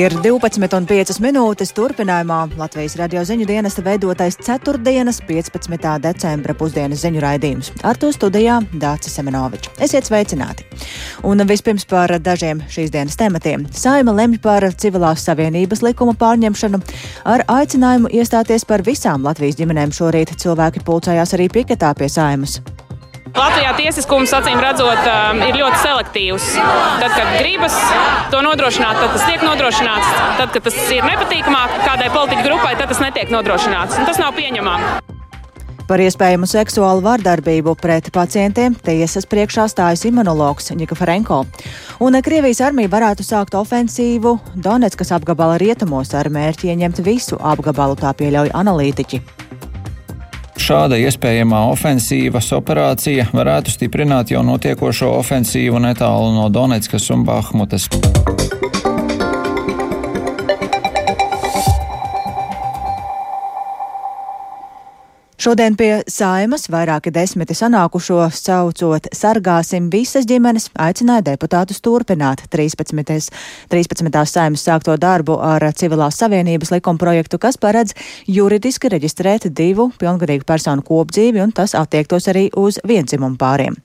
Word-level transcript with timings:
Ir 0.00 0.14
12,5 0.16 1.18
minūtes 1.20 1.74
turpinājumā 1.76 2.36
Latvijas 2.56 2.94
radio 2.96 3.20
ziņu 3.26 3.44
dienesta 3.44 3.82
veidotais 3.84 4.38
4. 4.40 4.78
15. 5.26 5.90
decembra 6.00 6.54
pusdienas 6.56 7.02
ziņu 7.04 7.20
raidījums. 7.20 7.68
Ar 7.84 8.00
to 8.00 8.08
studijā 8.14 8.56
Dācis 8.80 9.18
Semenovičs. 9.18 9.74
Esiet 9.84 10.08
sveicināti! 10.08 10.64
Un 11.26 11.44
vispirms 11.44 11.84
par 11.90 12.14
dažiem 12.16 12.62
šīs 12.72 12.94
dienas 12.94 13.20
tematiem. 13.20 13.66
Saima 13.76 14.14
lemj 14.16 14.40
par 14.40 14.64
civilās 14.72 15.26
savienības 15.28 15.84
likuma 15.84 16.16
pārņemšanu. 16.22 16.80
Ar 17.28 17.44
aicinājumu 17.60 18.14
iestāties 18.22 18.64
par 18.64 18.86
visām 18.86 19.26
Latvijas 19.26 19.60
ģimenēm 19.60 19.92
šorīt 19.92 20.38
cilvēki 20.40 20.86
pulcējās 20.86 21.36
arī 21.36 21.52
piketā 21.60 21.92
pie 21.98 22.08
saimas. 22.08 22.62
Latvijā 23.36 23.70
tiesiskums, 23.78 24.32
acīm 24.34 24.58
redzot, 24.62 25.04
um, 25.06 25.42
ir 25.46 25.58
ļoti 25.60 25.78
selektīvs. 25.84 26.48
Tad, 27.00 27.12
kad 27.14 27.36
gribas 27.38 27.76
to 28.32 28.40
nodrošināt, 28.44 28.98
tad 28.98 29.14
tas 29.14 29.26
tiek 29.28 29.44
nodrošināts. 29.46 30.10
Tad, 30.40 30.50
kad 30.54 30.66
tas 30.66 30.80
ir 30.90 31.06
nepatīkamāk 31.06 31.78
kādai 31.84 32.10
politiķu 32.14 32.46
grupai, 32.48 32.74
tad 32.80 32.90
tas 32.90 33.02
netiek 33.02 33.30
nodrošināts. 33.32 34.00
Un 34.00 34.10
tas 34.10 34.20
nav 34.22 34.34
pieņemami. 34.38 35.16
Par 35.90 35.98
iespējamu 35.98 36.46
seksuālu 36.46 37.02
vardarbību 37.02 37.72
pret 37.80 38.12
pacientiem 38.14 38.76
tiesas 38.78 39.26
priekšā 39.26 39.64
stājas 39.72 40.04
imunologs 40.06 40.70
Nika 40.78 40.94
Ferenko. 40.94 41.40
Un 42.06 42.18
Krievijas 42.22 42.62
armija 42.62 42.92
varētu 42.92 43.26
sākt 43.26 43.58
ofensīvu 43.58 44.36
Donetskas 44.54 45.10
apgabala 45.18 45.58
rietumos 45.58 46.14
ar 46.14 46.30
mērķi 46.30 46.70
ieņemt 46.70 47.02
visu 47.02 47.42
apgabalu, 47.42 47.98
tā 47.98 48.14
pieļauj 48.14 48.54
analītiķi. 48.54 49.24
Šāda 50.70 50.94
iespējamā 51.02 51.64
ofensīvas 51.72 52.52
operācija 52.54 53.24
varētu 53.34 53.72
stiprināt 53.74 54.30
jau 54.30 54.44
notiekošo 54.46 55.08
ofensīvu 55.16 55.80
netālu 55.82 56.28
no 56.36 56.44
Donetskas 56.46 57.08
un 57.10 57.24
Bahmutas. 57.26 57.88
Šodien 65.40 65.72
pie 65.72 66.02
saimas 66.04 66.66
vairāki 66.68 67.08
desmiti 67.16 67.54
sanākušo 67.56 68.26
saucot 68.36 69.06
Sargāsim 69.16 69.86
visas 69.88 70.26
ģimenes, 70.28 70.66
aicināja 70.76 71.24
deputātus 71.30 71.80
turpināt 71.80 72.42
13. 72.52 73.30
13. 73.72 74.10
saimas 74.28 74.66
sākto 74.68 74.98
darbu 75.00 75.38
ar 75.40 75.64
civilās 75.72 76.20
savienības 76.20 76.74
likuma 76.74 77.00
projektu, 77.00 77.40
kas 77.40 77.56
paredz 77.56 77.96
juridiski 78.28 78.92
reģistrēt 78.92 79.48
divu 79.56 79.88
pilngadīgu 79.96 80.44
personu 80.44 80.84
kopdzīvi, 80.84 81.40
un 81.40 81.56
tas 81.56 81.72
attiektos 81.72 82.28
arī 82.28 82.50
uz 82.60 82.76
vienzimumu 82.84 83.40
pāriem. 83.40 83.80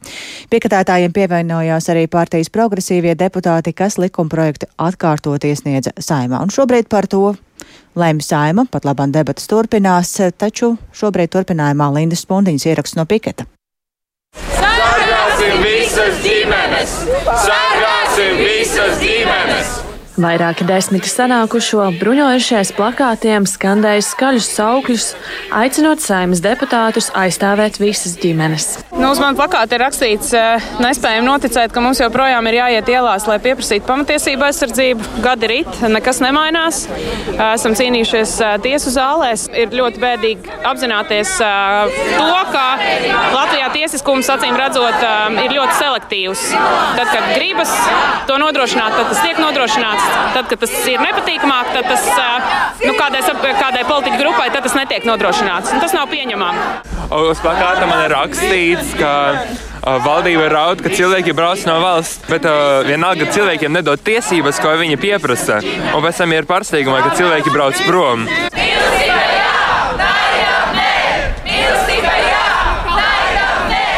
Piekatētājiem 0.51 1.15
pievienojās 1.15 1.87
arī 1.95 2.09
partijas 2.11 2.51
progresīvie 2.51 3.15
deputāti, 3.15 3.71
kas 3.71 3.95
likuma 3.95 4.27
projektu 4.27 4.67
atkārtot 4.75 5.47
iesniedza 5.47 5.95
saimā, 6.03 6.43
un 6.43 6.51
šobrīd 6.51 6.91
par 6.91 7.07
to 7.07 7.29
Lēma 7.95 8.23
saima, 8.25 8.65
pat 8.71 8.87
labāk 8.87 9.13
debatas 9.15 9.47
turpinās, 9.47 10.11
taču 10.37 10.73
šobrīd 10.95 11.31
turpinājumā 11.35 11.87
Lindas 11.95 12.25
Spundiņas 12.25 12.67
ieraksts 12.67 12.99
no 12.99 13.07
Piketa. 13.07 13.47
Sargāsim 14.35 15.63
visas 15.63 16.21
ģimenes! 16.25 16.99
Sargāsim 17.47 18.43
visas 18.43 18.99
ģimenes! 18.99 19.84
Vairāki 20.15 20.63
desmiti 20.63 21.09
sanākušo 21.11 21.89
bruņojušies 21.99 22.69
plakātiem 22.77 23.43
skandēja 23.49 24.03
skaļus 24.07 24.45
saukļus, 24.55 25.07
aicinot 25.59 25.99
saimnes 25.99 26.39
deputātus 26.39 27.09
aizstāvēt 27.19 27.81
visas 27.81 28.13
ģimenes. 28.21 28.67
Nu, 28.95 29.09
uz 29.09 29.19
manas 29.19 29.35
plakāta 29.35 29.75
ir 29.75 29.83
rakstīts, 29.83 30.31
nespējam 30.79 31.27
noticēt, 31.27 31.73
ka 31.75 31.83
mums 31.83 31.99
joprojām 31.99 32.47
ir 32.47 32.59
jāiet 32.61 32.91
ielās, 32.93 33.25
lai 33.27 33.35
pieprasītu 33.43 33.83
pamatiesību 33.89 34.47
aizsardzību. 34.47 35.09
Gadi 35.25 35.49
rit, 35.51 35.81
nekas 35.91 36.21
nemainās. 36.23 36.85
Esam 37.35 37.75
cīnījušies 37.75 38.37
tiesu 38.63 38.95
zālēs. 38.95 39.49
Ir 39.51 39.75
ļoti 39.75 39.99
bēdīgi 39.99 40.55
apzināties 40.71 41.35
to, 41.41 42.31
ka 42.55 42.65
Latvijā 43.35 43.67
tiesiskums, 43.75 44.31
acīm 44.31 44.55
redzot, 44.63 45.03
ir 45.43 45.57
ļoti 45.59 45.77
selektīvs. 45.81 46.47
Tad, 46.55 47.11
kad 47.11 47.29
gribas 47.35 47.75
to 48.31 48.39
nodrošināt, 48.39 48.95
tad 48.95 49.11
tas 49.11 49.23
tiek 49.27 49.43
nodrošināts. 49.43 50.04
Tad, 50.35 50.49
kad 50.51 50.59
tas 50.65 50.73
ir 50.91 50.99
nepatīkamāk, 50.99 51.71
tad 51.75 51.87
tas 51.87 52.07
nu, 52.83 52.91
kādai, 52.99 53.21
kādai 53.59 53.85
politiķu 53.87 54.19
grupai 54.19 54.49
tas 54.53 54.75
netiek 54.75 55.07
nodrošināts. 55.07 55.71
Un 55.75 55.83
tas 55.83 55.95
nav 55.95 56.09
pieņemami. 56.11 56.65
Uz 57.15 57.39
plakāta 57.43 57.85
man 57.87 58.01
ir 58.03 58.13
rakstīts, 58.15 58.95
ka 58.99 59.11
uh, 59.35 59.97
valdība 60.03 60.49
raud, 60.51 60.81
ka 60.83 60.91
cilvēki 60.91 61.35
brauc 61.37 61.63
no 61.69 61.77
valsts, 61.83 62.25
bet 62.31 62.47
uh, 62.49 62.81
vienalga 62.87 63.29
cilvēkiem 63.31 63.75
nedod 63.77 64.01
tiesības, 64.05 64.59
ko 64.63 64.73
viņi 64.81 64.99
pieprasa. 65.01 65.61
Un 65.93 66.03
pēc 66.05 66.23
tam 66.23 66.35
ir 66.35 66.49
pārsteigumā, 66.49 67.03
ka 67.05 67.15
cilvēki 67.19 67.53
brauc 67.53 67.85
prom. 67.85 68.25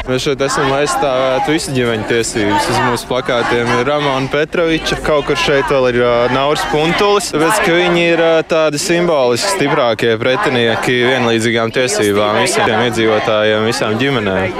Mēs 0.07 0.23
šeit 0.23 0.40
esam, 0.45 0.69
lai 0.72 0.85
aizstāvētu 0.85 1.51
visu 1.51 1.73
ģimeņu 1.75 2.06
tiesības. 2.07 2.68
Uz 2.72 2.78
mūsu 2.85 3.07
plakātiem 3.09 3.68
ir 3.73 3.81
Ramona 3.90 4.29
Petroviča, 4.31 5.01
kaut 5.03 5.25
kur 5.28 5.35
šeit 5.41 5.68
vēl 5.68 5.90
ir 5.90 5.97
uh, 6.00 6.31
Nauris 6.31 6.63
Puntulis. 6.72 7.28
Tāpēc, 7.34 7.59
ka 7.66 7.73
viņi 7.75 8.06
ir 8.13 8.23
uh, 8.23 8.38
tādi 8.47 8.79
simboliski 8.79 9.51
stiprākie 9.57 10.13
pretinieki 10.22 10.96
vienlīdzīgām 11.09 11.73
tiesībām 11.75 12.40
visiem 12.40 12.72
iedzīvotājiem, 12.85 13.67
visām 13.67 13.97
ģimenēm. 14.00 14.56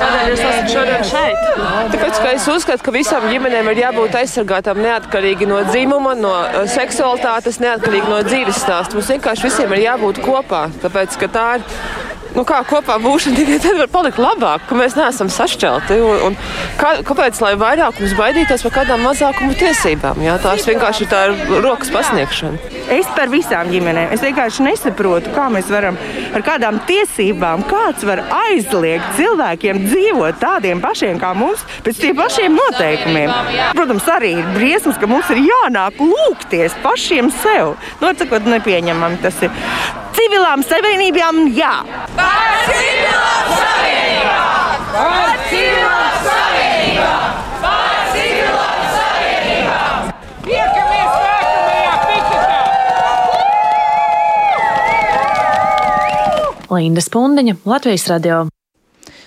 Kādēļ 0.00 0.32
jūs 0.32 0.44
esat 0.46 0.72
šodien 0.72 1.06
šeit? 1.10 1.44
Tāpēc, 1.92 2.22
ka 2.22 2.32
es 2.32 2.48
uzskatu, 2.56 2.88
ka 2.88 2.96
visām 2.96 3.28
ģimenēm 3.28 3.68
ir 3.74 3.82
jābūt 3.84 4.16
aizsargātām 4.22 4.80
neatkarīgi 4.80 5.52
no 5.52 5.60
dzimuma, 5.68 6.16
no 6.16 6.34
seksualitātes, 6.72 7.60
neatkarīgi 7.60 8.08
no 8.08 8.24
dzīves 8.24 8.64
stāsta. 8.64 8.96
Mums 8.96 9.12
vienkārši 9.12 9.50
visiem 9.50 9.76
ir 9.76 9.86
jābūt 9.90 10.24
kopā, 10.24 10.66
tāpēc, 10.80 11.20
ka 11.20 11.32
tā 11.36 11.48
ir 11.60 11.70
nu, 12.36 12.44
kā 12.46 12.60
kopā 12.68 12.98
būšana 13.02 13.38
tikai 13.38 13.58
tad 13.64 13.78
var 13.80 13.90
palikt 13.92 14.20
labāk, 14.20 14.66
ka 14.68 14.78
mēs 14.78 14.96
neesam 14.98 15.30
sašķelti. 15.32 15.98
Un, 16.04 16.22
un 16.28 16.38
kā, 16.80 16.96
kāpēc 17.06 17.40
lai 17.44 17.54
vairākums 17.60 18.14
baidītos 18.18 18.64
par 18.66 18.74
kādām 18.80 19.04
mazākumu 19.06 19.56
tiesībām? 19.58 20.20
Jā, 20.24 20.36
tās 20.44 20.66
vienkārši 20.68 21.06
ir 21.06 21.12
tā 21.12 21.22
rokas 21.64 21.92
pasniegšana. 21.94 22.72
Es 22.96 23.08
par 23.16 23.32
visām 23.32 23.70
ģimenēm. 23.72 24.12
Es 24.14 24.22
vienkārši 24.24 24.66
nesaprotu, 24.68 25.32
kā 25.34 25.48
mēs 25.52 25.70
varam 25.72 25.98
ar 26.36 26.44
kādām 26.46 26.78
tiesībām, 26.88 27.64
kāds 27.70 28.06
var 28.06 28.22
aizliegt 28.44 29.16
cilvēkiem 29.18 29.82
dzīvot 29.88 30.40
tādiem 30.42 30.82
pašiem 30.84 31.20
kā 31.22 31.32
mums, 31.38 31.64
pēc 31.86 32.02
tiem 32.04 32.18
pašiem 32.18 32.56
noteikumiem. 32.56 33.32
Protams, 33.76 34.08
arī 34.16 34.36
ir 34.40 34.50
briesmas, 34.54 35.00
ka 35.00 35.10
mums 35.10 35.30
ir 35.34 35.42
jānāk 35.48 36.00
lūgties 36.02 36.76
pašiem 36.84 37.32
sev. 37.42 37.76
No, 38.02 38.12
sakot, 38.16 38.46
nepieņemami 38.56 39.22
tas 39.24 39.46
ir. 39.46 39.54
Civilām 40.16 40.62
savienībām, 40.64 41.42
jā. 41.56 41.72
Par 42.16 42.54
civilām 42.66 43.50
savienībām! 43.52 44.86
Par 44.94 45.34
civilām 45.50 46.14
savienībām! 46.24 47.36
Par 47.60 47.98
civilām 48.14 48.80
savienībām! 48.96 50.10
Tiekamies 50.48 51.12
nākamajā 51.20 51.94
piketā! 52.08 52.60
Linda 56.76 57.02
Spundiņa, 57.04 57.54
Latvijas 57.68 58.08
radio. 58.14 58.46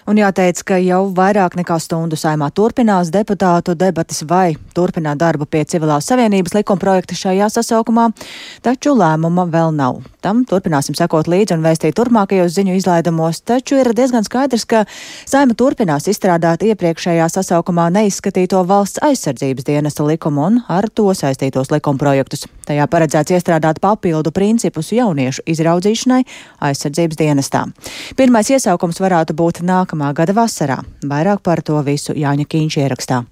Un 0.10 0.18
jāteic, 0.18 0.64
ka 0.66 0.80
jau 0.82 1.04
vairāk 1.14 1.54
nekā 1.60 1.76
stundu 1.78 2.18
saimā 2.18 2.48
turpinās 2.58 3.12
deputātu 3.14 3.76
debatas 3.78 4.24
vai 4.26 4.56
turpināt 4.74 5.20
darbu 5.22 5.46
pie 5.46 5.62
civilās 5.70 6.08
savienības 6.10 6.56
likuma 6.56 6.82
projekta 6.82 7.14
šajā 7.14 7.46
sasaukumā, 7.54 8.08
taču 8.66 8.96
lēmuma 8.98 9.46
vēl 9.54 9.70
nav. 9.78 10.00
Tam 10.26 10.42
turpināsim 10.50 10.98
sekot 10.98 11.30
līdzi 11.30 11.54
un 11.54 11.62
vēstīt 11.62 11.94
turpmākajos 12.00 12.56
ziņu 12.56 12.80
izlaidumos, 12.80 13.44
taču 13.46 13.78
ir 13.78 13.92
diezgan 13.94 14.26
skaidrs, 14.26 14.66
ka 14.66 14.82
saima 15.30 15.54
turpinās 15.54 16.10
izstrādāt 16.10 16.66
iepriekšējā 16.72 17.30
sasaukumā 17.30 17.92
neizskatīto 17.94 18.64
valsts 18.66 19.04
aizsardzības 19.06 19.70
dienesta 19.70 20.08
likumu 20.10 20.48
un 20.48 20.60
ar 20.74 20.90
to 20.90 21.06
saistītos 21.14 21.70
likuma 21.70 22.02
projektus. 22.02 22.48
Tajā 22.66 22.90
paredzēts 22.90 23.38
iestrādāt 23.38 23.78
papildu 23.82 24.34
principus 24.34 24.90
jauniešu 24.94 25.46
izraudzīšanai 25.54 26.20
aizsardzības 26.66 27.22
dienestā. 27.22 27.64
Pirmais 28.18 28.50
iesaukums 28.58 29.00
varētu 29.02 29.38
būt 29.38 29.64
nākamā 29.66 29.99
nākamā 30.00 30.14
gada 30.16 30.34
vasarā. 30.34 30.80
Vairāk 31.04 31.44
par 31.44 31.62
to 31.62 31.80
visu 31.84 32.14
Jāņa 32.16 32.48
Kīņš 32.48 32.80
ierakstā. 32.80 33.26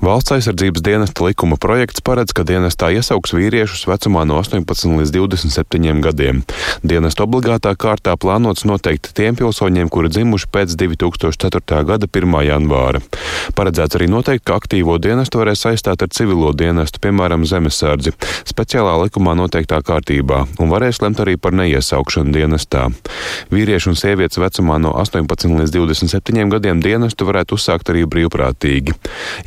Valsts 0.00 0.32
aizsardzības 0.36 0.82
dienesta 0.84 1.24
likuma 1.24 1.56
projekts 1.58 2.02
paredz, 2.04 2.30
ka 2.36 2.44
dienestā 2.46 2.92
iesauks 2.94 3.32
vīriešus 3.34 3.86
vecumā 3.88 4.22
no 4.28 4.36
18 4.38 4.92
līdz 5.00 5.12
27 5.16 6.02
gadiem. 6.04 6.42
Dienesta 6.86 7.24
obligātā 7.24 7.72
kārtā 7.74 8.14
plānots 8.20 8.66
noteikti 8.68 9.14
tiem 9.16 9.38
pilsoņiem, 9.38 9.88
kuri 9.90 10.12
dzimuši 10.12 10.50
pēc 10.52 10.76
2004. 10.78 11.80
gada 11.88 12.06
1. 12.06 12.36
janvāra. 12.46 13.00
Paredzēts 13.56 13.98
arī 13.98 14.06
noteikt, 14.12 14.44
ka 14.46 14.58
aktīvo 14.60 14.98
dienestu 15.02 15.40
varēs 15.40 15.64
saistāt 15.66 16.04
ar 16.04 16.12
civilo 16.12 16.52
dienestu, 16.52 17.00
piemēram, 17.02 17.46
zemesardzi, 17.48 18.12
speciālā 18.46 18.94
likumā 19.06 19.34
noteiktā 19.38 19.80
kārtībā, 19.82 20.44
un 20.60 20.70
varēs 20.70 21.00
lemt 21.02 21.24
arī 21.24 21.38
par 21.40 21.56
neiesaukšanu 21.56 22.36
dienestā. 22.36 22.86
Vīrieši 23.50 23.90
un 23.90 23.98
sievietes 23.98 24.38
vecumā 24.38 24.78
no 24.82 24.92
18 25.00 25.56
līdz 25.56 25.74
27 25.78 26.54
gadiem 26.54 26.84
dienestu 26.84 27.26
varētu 27.26 27.58
uzsākt 27.58 27.90
arī 27.90 28.04
brīvprātīgi. 28.06 28.94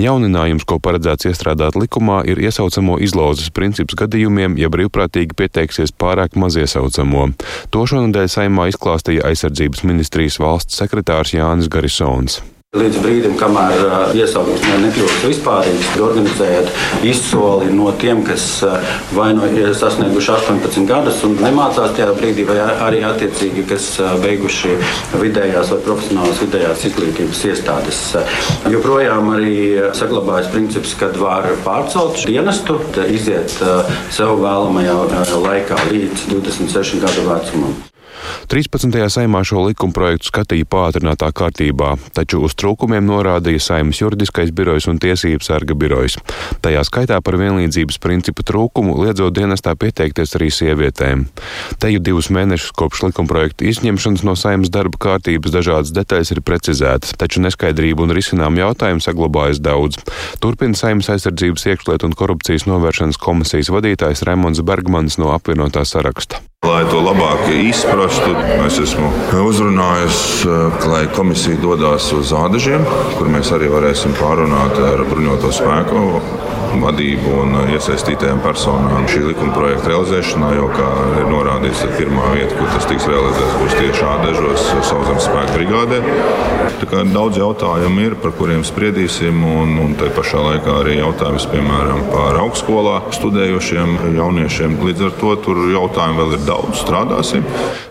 Jauninājums, 0.09 0.65
ko 0.65 0.79
paredzēts 0.81 1.27
iestrādāt 1.29 1.75
likumā, 1.77 2.23
ir 2.25 2.41
iesaucamo 2.41 2.97
izlauzes 3.05 3.51
princips 3.53 3.97
gadījumiem, 3.99 4.57
ja 4.57 4.71
brīvprātīgi 4.73 5.37
pieteiksies 5.37 5.93
pārāk 5.93 6.33
maz 6.39 6.57
iesaucamo. 6.57 7.27
To 7.69 7.85
šonadēļ 7.91 8.31
saimā 8.33 8.69
izklāstīja 8.71 9.27
aizsardzības 9.29 9.85
ministrijas 9.85 10.39
valsts 10.41 10.81
sekretārs 10.81 11.35
Jānis 11.37 11.69
Garisons. 11.69 12.41
Līdz 12.77 12.99
brīdim, 13.01 13.31
kamēr 13.33 13.79
uh, 13.81 14.11
iesaukums 14.13 14.61
nekļūst 14.83 15.23
vispārīgs, 15.25 15.87
organizējot 16.05 16.67
izsoli 17.09 17.71
no 17.73 17.89
tiem, 17.97 18.21
kas 18.27 18.45
uh, 18.61 18.91
vai 19.17 19.31
nu 19.33 19.47
ir 19.57 19.71
sasnieguši 19.73 20.29
18 20.35 20.85
gadus 20.85 21.23
un 21.25 21.33
nemācās 21.41 21.97
tajā 21.97 22.13
brīdī, 22.19 22.45
vai 22.45 22.59
arī 22.85 23.01
attiecīgi, 23.09 23.65
kas 23.73 23.89
uh, 23.97 24.13
beiguši 24.21 24.77
vidējās 25.17 25.73
vai 25.73 25.81
profesionālās 25.89 26.45
vidējās 26.45 26.85
izglītības 26.91 27.43
iestādes. 27.49 28.05
Joprojām 28.69 29.33
arī 29.33 29.57
saglabājas 29.97 30.53
princips, 30.53 30.93
kad 31.01 31.17
var 31.17 31.49
pārcelt 31.65 32.21
dienestu, 32.29 32.77
iziet 33.09 33.57
sev 34.13 34.37
vēlamajā 34.45 34.99
laikā 35.41 35.85
līdz 35.89 36.29
26 36.37 37.01
gadu 37.01 37.31
vecumam. 37.33 37.79
13. 38.49 38.89
saimā 39.13 39.43
šo 39.45 39.61
likumprojektu 39.67 40.25
skatīja 40.25 40.65
pātrinātā 40.65 41.27
kārtībā, 41.37 41.91
taču 42.17 42.39
uz 42.47 42.55
trūkumiem 42.57 43.05
norādīja 43.05 43.61
Saimas 43.61 43.99
juridiskais 44.01 44.49
birojs 44.57 44.87
un 44.89 44.97
tiesības 44.97 45.51
sarga 45.51 45.75
birojs. 45.77 46.15
Tajā 46.65 46.81
skaitā 46.87 47.19
par 47.21 47.37
vienlīdzības 47.37 48.01
principu 48.01 48.41
trūkumu 48.41 48.95
liedzot 49.03 49.37
dienestā 49.37 49.75
pieteikties 49.77 50.33
arī 50.39 50.49
sievietēm. 50.49 51.27
Te 51.77 51.93
jau 51.93 52.01
divus 52.01 52.31
mēnešus 52.33 52.73
kopš 52.81 53.05
likumprojekta 53.11 53.69
izņemšanas 53.69 54.25
no 54.25 54.33
Saimas 54.33 54.73
darba 54.73 54.97
kārtības 54.97 55.53
dažādas 55.53 55.93
detaļas 55.93 56.33
ir 56.33 56.41
precizētas, 56.41 57.13
taču 57.21 57.45
neskaidrību 57.45 58.07
un 58.07 58.17
risinām 58.17 58.57
jautājumu 58.57 59.05
saglabājas 59.05 59.61
daudz. 59.61 60.01
Turpina 60.41 60.73
Saimas 60.73 61.13
aizsardzības 61.13 61.69
iekšlietu 61.69 62.09
un 62.09 62.17
korupcijas 62.17 62.65
novēršanas 62.65 63.21
komisijas 63.21 63.69
vadītājs 63.77 64.25
Raimons 64.25 64.65
Bergmans 64.65 65.21
no 65.21 65.35
apvienotā 65.37 65.85
saraksta. 65.85 66.41
Lai 66.67 66.81
to 66.91 66.99
labāk 66.99 67.45
izprastu, 67.55 68.33
es 68.65 68.75
esmu 68.83 69.07
uzrunājis, 69.47 70.17
eh, 70.43 70.87
lai 70.91 71.05
komisija 71.15 71.55
dodas 71.61 72.09
uz 72.11 72.33
Ādažiem, 72.35 72.83
kur 73.15 73.31
mēs 73.31 73.53
arī 73.55 73.71
varēsim 73.71 74.11
pārunāt 74.19 74.75
ar 74.91 75.05
bruņoto 75.07 75.53
spēku 75.55 76.03
vadību 76.77 77.31
un 77.41 77.55
iesaistītajām 77.73 78.41
personām 78.43 79.07
šī 79.09 79.23
likuma 79.29 79.53
projekta 79.55 79.93
realizēšanā, 79.93 80.51
jo, 80.57 80.67
kā 80.75 80.89
ir 81.21 81.29
norādīts, 81.31 81.85
pirmā 81.97 82.33
vieta, 82.35 82.57
kur 82.57 82.69
tas 82.75 82.87
tiks 82.89 83.07
realizēts, 83.09 83.55
būs 83.61 83.77
tieši 83.79 84.05
Ādažos, 84.09 84.67
Sauszemes 84.89 85.25
spēku 85.25 85.55
brigādē. 85.57 86.01
Daudz 87.09 87.39
jautājumu 87.39 88.05
ir, 88.05 88.15
par 88.21 88.33
kuriem 88.37 88.61
spriedīsim, 88.67 89.41
un, 89.43 89.75
un 89.81 89.95
te 89.99 90.09
pašā 90.13 90.41
laikā 90.45 90.77
arī 90.83 90.99
jautājums, 90.99 91.47
piemēram, 91.51 92.05
par 92.13 92.37
augstskolā 92.43 92.99
studējošiem 93.17 93.97
jauniešiem. 94.15 94.77
Līdz 94.85 95.07
ar 95.09 95.17
to 95.19 95.35
tur 95.45 95.63
jautājumu 95.73 96.21
vēl 96.21 96.37
ir 96.37 96.45
daudz. 96.49 96.83
Strādāsim. 96.83 97.45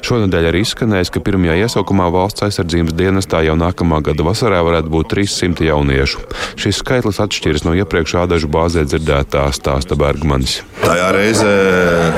Šonadēļ 0.04 0.50
arī 0.50 0.62
izskanējis, 0.64 1.12
ka 1.14 1.22
pirmajā 1.24 1.58
iesaukumā 1.64 2.08
valsts 2.14 2.46
aizsardzības 2.48 2.96
dienestā 2.98 3.42
jau 3.46 3.56
nākamā 3.58 4.00
gada 4.10 4.26
vasarā 4.26 4.60
varētu 4.66 4.92
būt 4.92 5.12
300 5.14 5.68
jauniešu. 5.70 6.24
Šis 6.58 6.82
skaitlis 6.82 7.20
atšķiras 7.24 7.66
no 7.66 7.74
iepriekš 7.78 8.16
Ādažu 8.22 8.50
bāzē 8.52 8.84
dzirdētā 8.88 9.46
stāsta 9.54 9.98
Bergmanis. 9.98 10.60
Tajā 10.82 11.08
reizē 11.14 11.54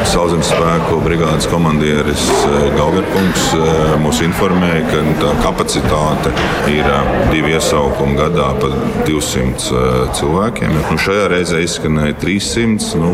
Sauszemes 0.09 0.51
spēku 0.53 1.01
brigādes 1.05 1.49
komandieris 1.51 2.27
eh, 2.47 2.69
Gaugerkungs 2.77 3.47
eh, 3.57 3.71
mūs 4.03 4.21
informēja, 4.25 4.85
ka 4.91 5.03
tā 5.21 5.33
kapacitāte 5.45 6.33
ir 6.71 6.87
eh, 6.87 7.13
divi 7.33 7.55
iesaukumi 7.57 8.19
gadā 8.19 8.51
pa 8.61 8.71
200 9.09 9.81
cilvēkiem. 10.19 10.77
Nu, 10.91 10.99
šajā 11.01 11.29
reizē 11.33 11.63
izskanēja 11.65 12.19
300. 12.23 13.01
Nu, 13.01 13.13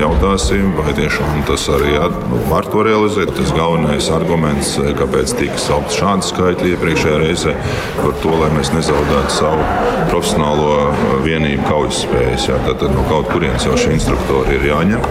jautāsim, 0.00 0.72
vai 0.78 0.94
tiešām 0.96 1.44
tas 1.48 1.66
arī 1.72 1.96
nu, 2.30 2.40
var 2.64 2.72
to 2.72 2.84
realizēt. 2.84 3.32
Tas 3.36 3.52
galvenais 3.52 4.08
arguments, 4.12 4.74
kāpēc 4.98 5.34
tika 5.38 5.58
saukts 5.60 5.98
šādi 5.98 6.28
skaitļi 6.28 6.72
iepriekšējā 6.74 7.18
reizē, 7.20 7.54
par 8.00 8.16
to, 8.22 8.32
lai 8.40 8.50
mēs 8.54 8.72
nezaudētu 8.74 9.34
savu 9.34 9.68
profesionālo 10.10 11.20
vienību 11.24 11.68
kaujas 11.68 12.04
spējas. 12.04 12.48
Jā, 12.48 12.58
tad 12.66 12.88
no 12.94 13.04
kaut 13.10 13.30
kurienes 13.32 13.66
jau 13.66 13.76
šie 13.76 13.94
instruktori 13.98 14.58
ir 14.58 14.68
jāņem, 14.70 15.06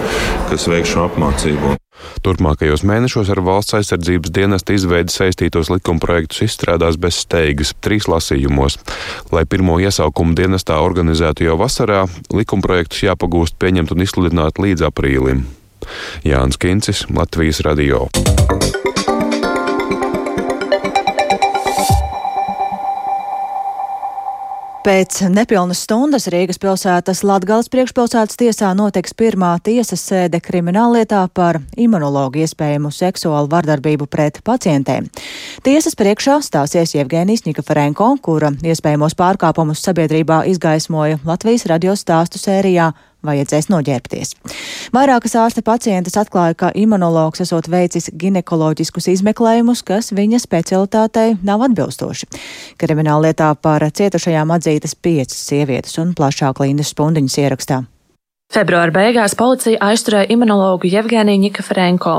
kas 0.49 0.67
veiks 0.71 0.93
šo 0.93 1.07
apmācību. 1.09 1.77
Turpmākajos 2.23 2.83
mēnešos 2.87 3.29
ar 3.31 3.39
valsts 3.43 3.77
aizsardzības 3.77 4.31
dienesta 4.33 4.75
izveidi 4.75 5.13
saistītos 5.13 5.69
likumprojektus 5.71 6.43
izstrādās 6.47 6.97
bez 6.99 7.21
steigas, 7.23 7.73
trīs 7.83 8.09
lasījumos. 8.11 8.79
Lai 9.31 9.45
pirmo 9.47 9.79
iesaukumu 9.79 10.35
dienestā 10.35 10.79
organizētu 10.83 11.47
jau 11.47 11.57
vasarā, 11.59 12.05
likumprojektus 12.33 13.05
jāpagūst 13.07 13.59
pieņemt 13.59 13.95
un 13.95 14.07
izsludināt 14.07 14.59
līdz 14.59 14.87
aprīlim. 14.89 15.45
Jānis 16.27 16.59
Kincis, 16.59 17.05
Latvijas 17.13 17.63
Radio. 17.67 18.07
Pēc 24.83 25.21
nepilnas 25.31 25.79
stundas 25.85 26.25
Rīgas 26.27 26.57
pilsētas 26.59 27.21
Latgales 27.23 27.69
priekšpilsētas 27.71 28.35
tiesā 28.35 28.73
notiks 28.75 29.13
pirmā 29.15 29.53
tiesas 29.63 30.01
sēde 30.03 30.41
krimināllietā 30.43 31.21
par 31.31 31.61
imunologu 31.79 32.41
iespējamu 32.43 32.91
seksuālu 32.91 33.47
vardarbību 33.53 34.09
pret 34.11 34.41
pacientēm. 34.43 35.07
Tiesas 35.63 35.95
priekšā 35.95 36.35
stāsies 36.43 36.97
Jevgēnijas 36.97 37.45
Nikaferenko, 37.47 38.09
kura 38.19 38.51
iespējamos 38.59 39.15
pārkāpumus 39.15 39.85
sabiedrībā 39.87 40.41
izgaismoja 40.51 41.23
Latvijas 41.23 41.63
radio 41.71 41.95
stāstu 41.95 42.43
sērijā 42.43 42.91
vajadzēs 43.25 43.69
noģērbties. 43.71 44.35
Vairākas 44.93 45.35
ārsta 45.39 45.63
pacientas 45.65 46.17
atklāja, 46.19 46.57
ka 46.59 46.71
imunologs 46.75 47.43
esot 47.45 47.69
veicis 47.71 48.11
ginekoloģiskus 48.19 49.09
izmeklējumus, 49.15 49.83
kas 49.87 50.11
viņa 50.15 50.41
specialitātei 50.43 51.37
nav 51.43 51.65
atbilstoši. 51.69 52.29
Krimināllietā 52.81 53.53
par 53.61 53.87
cietušajām 53.89 54.53
atzītas 54.57 54.95
piecas 54.95 55.39
sievietes 55.47 55.97
un 56.03 56.13
plašāk 56.17 56.63
Lindas 56.63 56.93
Spundiņas 56.93 57.39
ierakstā. 57.45 57.83
Februāra 58.53 58.93
beigās 58.93 59.33
policija 59.39 59.81
aizturēja 59.81 60.29
imunologu 60.35 60.91
Jevgeniju 60.91 61.47
Nikaferenko. 61.47 62.17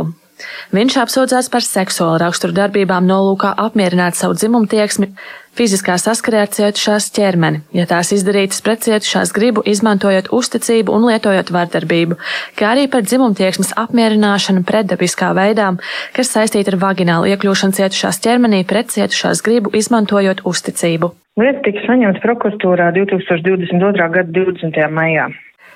Viņš 0.75 0.99
apsūdzēts 1.05 1.51
par 1.53 1.65
seksuālu 1.65 2.19
raksturu 2.25 2.55
darbībām 2.57 3.07
nolūkā 3.07 3.55
apmierināt 3.67 4.19
savu 4.19 4.35
dzimumu 4.39 4.67
tieksmi 4.71 5.13
fiziskā 5.55 5.95
saskarē 6.01 6.43
ar 6.45 6.51
cietušās 6.51 7.07
ķermeni, 7.15 7.63
ja 7.77 7.87
tās 7.91 8.11
izdarītas 8.17 8.63
pret 8.67 8.83
cietušās 8.87 9.31
gribu, 9.37 9.63
izmantojot 9.63 10.33
uzticību 10.35 10.95
un 10.95 11.07
lietojot 11.09 11.53
vardarbību, 11.55 12.19
kā 12.59 12.73
arī 12.75 12.89
par 12.91 13.07
dzimumtieksmes 13.07 13.75
apmierināšanu 13.85 14.65
pretdabiskā 14.67 15.31
veidā, 15.39 15.71
kas 16.17 16.35
saistīta 16.35 16.75
ar 16.75 16.81
vaginālu 16.83 17.31
iekļūšanu 17.35 17.79
cietušās 17.79 18.19
ķermenī 18.27 18.65
pret 18.67 18.91
cietušās 18.95 19.45
gribu, 19.47 19.71
izmantojot 19.79 20.43
uzticību. 20.51 21.15
Lieta 21.39 21.65
tika 21.67 21.87
saņemta 21.87 22.23
prokuratūrā 22.23 22.93
2022. 22.99 24.11
gada 24.19 24.31
20. 24.35 24.85
maijā 24.91 25.31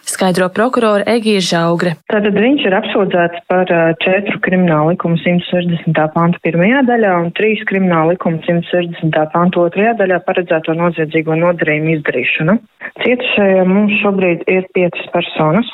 skaidro 0.07 0.49
prokurora 0.55 1.05
Egija 1.11 1.41
Žaugre. 1.45 1.95
Tātad 2.13 2.37
viņš 2.39 2.67
ir 2.69 2.77
apsūdzēts 2.79 3.45
par 3.51 3.71
četru 4.05 4.39
kriminālu 4.45 4.95
likumu 4.95 5.19
160. 5.23 6.01
pantu 6.15 6.43
pirmajā 6.47 6.83
daļā 6.89 7.13
un 7.25 7.31
trīs 7.39 7.63
kriminālu 7.71 8.15
likumu 8.15 8.43
160. 8.47 9.19
pantu 9.35 9.65
otrajā 9.67 9.95
daļā 10.01 10.21
paredzēto 10.27 10.77
noziedzīgo 10.79 11.37
nodarījumu 11.43 11.95
izdarīšanu. 11.99 12.59
Cietušajiem 13.05 13.73
mums 13.75 13.95
šobrīd 14.03 14.45
ir 14.51 14.67
piecas 14.77 15.09
personas. 15.15 15.71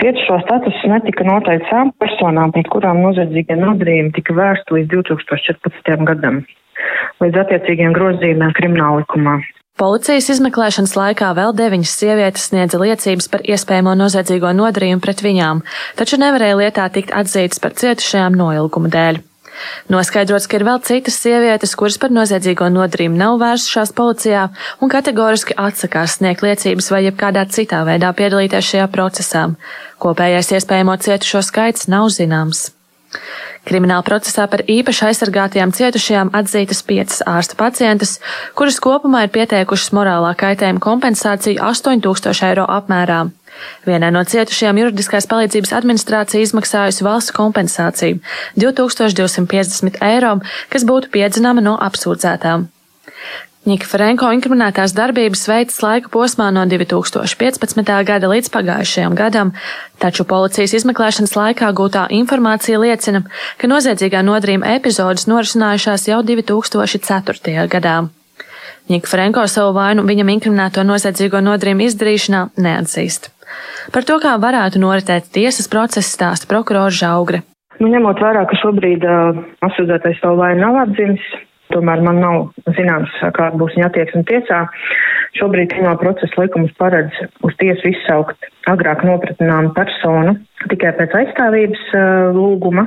Cietušo 0.00 0.40
status 0.42 0.80
netika 0.90 1.26
noteikts 1.26 1.70
tām 1.70 1.92
personām, 2.02 2.52
pret 2.54 2.68
kurām 2.72 3.02
noziedzīgie 3.04 3.56
nodarījumi 3.60 4.14
tika 4.16 4.34
vērsti 4.36 4.78
līdz 4.78 4.94
2014. 4.96 6.08
gadam, 6.10 6.40
līdz 7.22 7.44
attiecīgiem 7.44 7.94
grozījumiem 7.96 8.56
krimināla 8.58 9.04
likumā. 9.04 9.38
Policijas 9.74 10.28
izmeklēšanas 10.30 10.92
laikā 10.94 11.32
vēl 11.34 11.50
deviņas 11.58 11.92
sievietes 11.98 12.44
sniedza 12.46 12.78
liecības 12.78 13.26
par 13.32 13.42
iespējamo 13.42 13.96
noziedzīgo 13.98 14.52
nodarījumu 14.54 15.02
pret 15.02 15.22
viņām, 15.26 15.64
taču 15.98 16.18
nevarēja 16.22 16.60
lietā 16.60 16.84
tikt 16.94 17.10
atzītas 17.10 17.58
par 17.58 17.74
cietušajām 17.80 18.36
noilguma 18.38 18.92
dēļ. 18.94 19.18
Noskaidrots, 19.90 20.46
ka 20.46 20.60
ir 20.60 20.64
vēl 20.68 20.78
citas 20.86 21.18
sievietes, 21.18 21.74
kuras 21.78 21.98
par 21.98 22.14
noziedzīgo 22.14 22.70
nodarījumu 22.70 23.18
nav 23.18 23.40
vērsušās 23.42 23.90
policijā 23.98 24.46
un 24.78 24.94
kategoriski 24.94 25.58
atsakās 25.58 26.20
sniegt 26.20 26.46
liecības 26.46 26.92
vai 26.94 27.02
jebkādā 27.08 27.42
citā 27.50 27.82
veidā 27.86 28.14
piedalīties 28.14 28.70
šajā 28.70 28.86
procesā. 28.94 29.48
Kopējais 29.98 30.54
iespējamo 30.54 30.94
cietušo 31.02 31.42
skaits 31.50 31.90
nav 31.90 32.12
zināms. 32.14 32.68
Krimināla 33.64 34.04
procesā 34.04 34.44
par 34.50 34.64
īpaši 34.68 35.06
aizsargātajām 35.08 35.72
cietušajām 35.76 36.32
atzītas 36.36 36.82
piecas 36.84 37.22
ārsta 37.28 37.56
pacientes, 37.56 38.18
kuras 38.58 38.76
kopumā 38.84 39.24
ir 39.24 39.32
pieteikušas 39.32 39.94
morālā 39.96 40.34
kaitējuma 40.40 40.82
kompensāciju 40.84 41.62
8000 41.64 42.44
eiro 42.50 42.66
apmērā. 42.76 43.22
Vienai 43.86 44.10
no 44.12 44.24
cietušajām 44.26 44.80
juridiskās 44.82 45.28
palīdzības 45.30 45.72
administrācija 45.78 46.42
izmaksājusi 46.44 47.06
valsts 47.06 47.34
kompensāciju 47.36 48.20
2250 48.60 50.00
eiro, 50.10 50.36
kas 50.72 50.84
būtu 50.88 51.12
piedzināma 51.14 51.64
no 51.64 51.78
apsūdzētām. 51.88 52.68
Nika 53.64 53.86
Franko 53.88 54.28
inkriminētās 54.36 54.92
darbības 54.92 55.46
veids 55.48 55.78
laika 55.80 56.10
posmā 56.12 56.50
no 56.52 56.66
2015. 56.68 57.92
gada 58.04 58.28
līdz 58.28 58.50
pagājušajam 58.52 59.14
gadam, 59.16 59.52
taču 60.02 60.26
policijas 60.28 60.74
izmeklēšanas 60.76 61.32
laikā 61.32 61.70
gūtā 61.72 62.02
informācija 62.12 62.76
liecina, 62.82 63.22
ka 63.56 63.70
noziedzīgā 63.72 64.20
nodarījuma 64.28 64.74
epizodes 64.76 65.24
norisinājušās 65.32 66.04
jau 66.10 66.20
2004. 66.28 67.64
gadā. 67.72 67.94
Nika 68.92 69.08
Franko 69.08 69.46
savu 69.48 69.72
vainu 69.78 70.04
viņam 70.04 70.34
inkriminēto 70.34 70.84
noziedzīgo 70.84 71.40
nodarījumu 71.40 71.88
izdarīšanā 71.88 72.44
neatzīst. 72.60 73.30
Par 73.96 74.04
to, 74.04 74.20
kā 74.20 74.36
varētu 74.44 74.84
noritēt 74.84 75.32
tiesas 75.32 75.72
process, 75.72 76.12
stāsta 76.12 76.50
prokurors 76.52 77.00
Žaugre. 77.00 77.40
Nu, 77.80 77.88
ņemot 77.88 78.20
vērā, 78.20 78.44
ka 78.44 78.60
šobrīd 78.60 79.08
uh, 79.08 79.42
apsūdzētais 79.64 80.20
savu 80.20 80.42
vainu 80.44 80.66
nav 80.66 80.82
atzīmis, 80.84 81.24
tomēr 81.74 82.02
man 82.06 82.20
nav 82.22 82.74
zināms, 82.78 83.12
kāda 83.36 83.58
būs 83.60 83.74
viņa 83.76 83.90
attieksme 83.90 84.24
tiesā. 84.30 84.64
Šobrīd 85.38 85.72
krimināla 85.72 85.98
procesa 86.00 86.44
likums 86.44 86.74
paredz 86.78 87.16
uz 87.46 87.56
tiesu 87.60 87.90
izsaukt 87.90 88.48
agrāk 88.70 89.02
nopratināmu 89.06 89.74
personu 89.76 90.36
tikai 90.70 90.94
pēc 90.98 91.16
aizstāvības 91.20 91.84
uh, 91.92 92.06
lūguma. 92.36 92.86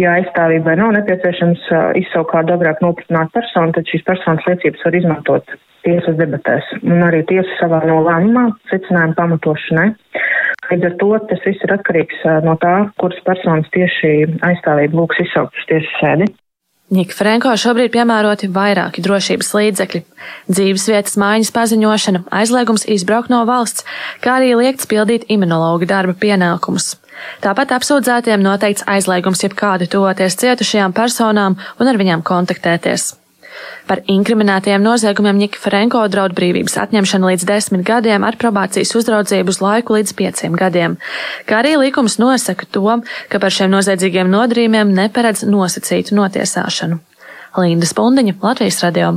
Ja 0.00 0.14
aizstāvībai 0.16 0.78
nav 0.80 0.94
nepieciešams 0.96 1.66
uh, 1.70 1.90
izsaukt 2.00 2.32
kādu 2.32 2.56
agrāk 2.56 2.80
nopratinātu 2.84 3.36
personu, 3.36 3.74
tad 3.76 3.90
šīs 3.90 4.06
personas 4.06 4.46
liecības 4.48 4.86
var 4.86 4.96
izmantot 4.96 5.56
tiesas 5.84 6.16
debatēs. 6.18 6.74
Un 6.82 7.04
arī 7.06 7.22
tiesa 7.28 7.56
savā 7.60 7.82
nolēmumā 7.88 8.46
secinājumu 8.72 9.16
pamatošanai. 9.16 9.88
Līdz 10.70 10.86
ar 10.90 10.96
to 11.00 11.10
tas 11.30 11.46
viss 11.46 11.66
ir 11.66 11.74
atkarīgs 11.76 12.24
uh, 12.26 12.40
no 12.46 12.56
tā, 12.60 12.74
kuras 13.00 13.20
personas 13.28 13.70
tieši 13.76 14.14
aizstāvību 14.50 15.02
lūgs 15.02 15.22
izsaukt 15.26 15.56
uz 15.60 15.68
tiesas 15.70 15.98
sēdi. 16.02 16.32
Nika 16.90 17.14
Franko 17.14 17.52
šobrīd 17.54 17.92
piemēroti 17.94 18.48
vairāki 18.50 19.02
drošības 19.04 19.52
līdzekļi- 19.54 20.00
dzīves 20.54 20.86
vietas 20.90 21.14
mājas 21.22 21.52
paziņošana, 21.54 22.24
aizliegums 22.34 22.82
izbraukt 22.90 23.30
no 23.30 23.44
valsts, 23.46 23.84
kā 24.20 24.40
arī 24.40 24.56
liekts 24.58 24.90
pildīt 24.90 25.28
imunologa 25.30 25.86
darba 25.86 26.14
pienākumus. 26.18 26.96
Tāpat 27.40 27.76
apsūdzētiem 27.78 28.42
noteikts 28.42 28.82
aizliegums 28.90 29.46
jebkādi 29.46 29.86
tuvoties 29.86 30.34
cietušajām 30.34 30.92
personām 30.92 31.56
un 31.78 31.86
ar 31.86 31.94
viņām 31.94 32.26
kontaktēties. 32.26 33.19
Par 33.90 34.02
inkriminētajiem 34.10 34.84
noziegumiem 34.84 35.40
Ņika 35.42 35.60
Frenko 35.62 36.04
draud 36.12 36.36
brīvības 36.38 36.78
atņemšana 36.84 37.32
līdz 37.32 37.46
desmit 37.48 37.84
gadiem 37.86 38.26
ar 38.26 38.38
probācijas 38.40 38.94
uzraudzību 39.00 39.54
uz 39.54 39.60
laiku 39.64 39.98
līdz 39.98 40.14
pieciem 40.18 40.56
gadiem, 40.58 40.96
kā 41.48 41.60
arī 41.62 41.76
likums 41.80 42.20
nosaka 42.22 42.68
to, 42.70 43.00
ka 43.32 43.42
par 43.42 43.54
šiem 43.54 43.72
noziedzīgiem 43.74 44.30
nodarījumiem 44.30 44.94
neparedz 45.02 45.46
nosacītu 45.48 46.18
notiesāšanu. 46.18 47.02
Linda 47.58 47.86
Spundiņa, 47.90 48.38
Latvijas 48.44 48.82
radio. 48.86 49.16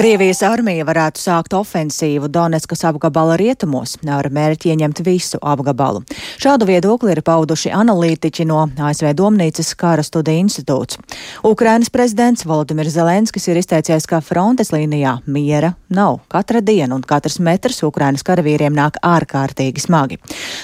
Krievijas 0.00 0.38
armija 0.48 0.86
varētu 0.88 1.20
sākt 1.20 1.52
ofensīvu 1.52 2.30
Donetskas 2.32 2.86
apgabala 2.88 3.34
rietumos 3.36 3.98
ar 4.08 4.30
mērķi 4.32 4.70
ieņemt 4.72 5.02
visu 5.04 5.36
apgabalu. 5.44 6.00
Šādu 6.40 6.64
viedokli 6.70 7.12
ir 7.12 7.20
pauduši 7.20 7.68
analītiķi 7.76 8.46
no 8.48 8.62
ASV 8.80 9.10
Domnīcas 9.18 9.74
kara 9.76 10.00
studiju 10.00 10.46
institūts. 10.46 10.96
Ukrainas 11.44 11.92
prezidents 11.92 12.46
Volodimirs 12.48 12.94
Zelenskis 12.94 13.50
ir 13.52 13.60
izteicies, 13.60 14.06
ka 14.08 14.22
frontes 14.24 14.72
līnijā 14.72 15.18
miera 15.26 15.74
nav. 15.92 16.22
Katra 16.32 16.64
diena 16.64 16.96
un 16.96 17.04
katrs 17.04 17.36
metrs 17.36 17.82
Ukrainas 17.84 18.24
karavīriem 18.24 18.72
nāk 18.72 18.96
ārkārtīgi 19.04 19.84
smagi. 19.84 20.16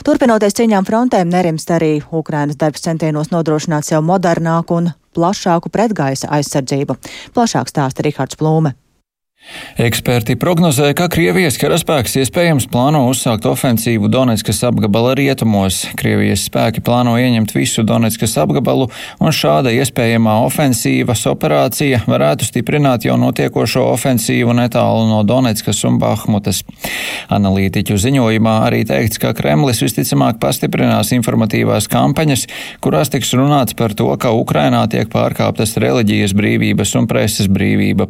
Turpinoties 0.09 0.57
cīņām 0.63 0.89
frontēm, 0.89 1.29
nerimst 1.29 1.75
arī 1.77 1.99
Ukrainas 2.09 2.57
darbs 2.57 2.89
centienos 2.89 3.35
nodrošināt 3.37 3.85
sev 3.85 4.01
modernāku 4.01 4.81
un 4.81 4.91
plašāku 5.13 5.69
pretgaisa 5.69 6.33
aizsardzību. 6.41 6.97
Plašāk 7.37 7.69
stāsta 7.69 8.09
Rihards 8.09 8.41
Plūme. 8.41 8.73
Eksperti 9.77 10.35
prognozē, 10.41 10.89
ka 10.97 11.07
Krievijas 11.13 11.59
karaspēks 11.61 12.17
iespējams 12.23 12.65
plāno 12.73 13.05
uzsākt 13.11 13.45
ofensīvu 13.47 14.09
Donetskas 14.11 14.63
apgabala 14.67 15.13
rietumos. 15.19 15.83
Krievijas 16.01 16.47
spēki 16.49 16.83
plāno 16.85 17.13
ieņemt 17.21 17.53
visu 17.55 17.85
Donetskas 17.87 18.35
apgabalu, 18.43 18.89
un 19.23 19.35
šāda 19.37 19.71
iespējamā 19.77 20.39
ofensīvas 20.47 21.23
operācija 21.31 22.01
varētu 22.09 22.49
stiprināt 22.49 23.07
jau 23.07 23.19
notiekošo 23.21 23.85
ofensīvu 23.93 24.57
netālu 24.57 25.05
no 25.11 25.21
Donetskas 25.29 25.85
un 25.87 26.01
Bahmutas. 26.03 26.63
Analītiķu 27.37 28.01
ziņojumā 28.03 28.57
arī 28.67 28.83
teikts, 28.89 29.21
ka 29.23 29.35
Kremlis 29.37 29.85
visticamāk 29.85 30.41
pastiprinās 30.43 31.13
informatīvās 31.15 31.87
kampaņas, 31.93 32.47
kurās 32.81 33.13
tiks 33.15 33.35
runāts 33.39 33.79
par 33.79 33.95
to, 33.95 34.09
ka 34.19 34.35
Ukrainā 34.35 34.83
tiek 34.91 35.13
pārkāptas 35.13 35.77
reliģijas 35.85 36.35
brīvības 36.37 36.97
un 36.99 37.07
preses 37.13 37.53
brīvība. 37.53 38.09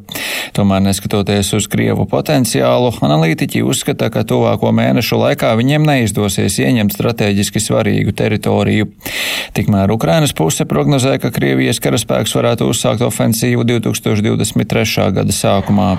Tomēr 0.56 0.86
neskatoties 0.86 1.25
Neskatoties 1.26 1.56
uz 1.58 1.66
Krievu 1.66 2.04
potenciālu, 2.06 2.92
analītiķi 3.02 3.64
uzskata, 3.66 4.12
ka 4.14 4.22
tuvāko 4.22 4.70
mēnešu 4.70 5.18
laikā 5.18 5.56
viņiem 5.58 5.82
neizdosies 5.82 6.60
ieņemt 6.62 6.94
strateģiski 6.94 7.58
svarīgu 7.58 8.14
teritoriju. 8.14 8.86
Tikmēr 9.58 9.90
Ukrainas 9.90 10.30
puse 10.30 10.68
prognozē, 10.70 11.18
ka 11.18 11.34
Krievijas 11.34 11.82
karaspēks 11.82 12.36
varētu 12.38 12.70
uzsākt 12.70 13.02
ofensīvu 13.02 13.66
2023. 13.66 15.10
gada 15.18 15.34
sākumā. 15.34 15.96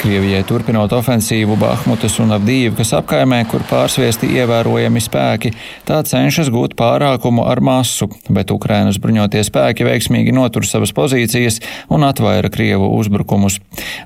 Krievijai 0.00 0.40
turpinot 0.48 0.94
ofensīvu 0.96 1.58
Bahmutas 1.60 2.14
un 2.22 2.32
Abdīvkas 2.32 2.94
apkaimē, 2.96 3.42
kur 3.50 3.60
pārsviesti 3.68 4.30
ievērojami 4.38 5.02
spēki, 5.04 5.50
tā 5.84 5.98
cenšas 6.08 6.48
gūt 6.48 6.72
pārākumu 6.78 7.44
ar 7.44 7.60
masu, 7.60 8.08
bet 8.32 8.48
Ukrainas 8.54 8.96
bruņotie 9.02 9.42
spēki 9.44 9.84
veiksmīgi 9.84 10.32
notur 10.32 10.64
savas 10.64 10.94
pozīcijas 10.96 11.60
un 11.92 12.08
atvaira 12.08 12.48
Krievu 12.48 12.88
uzbrukumus. 12.96 13.58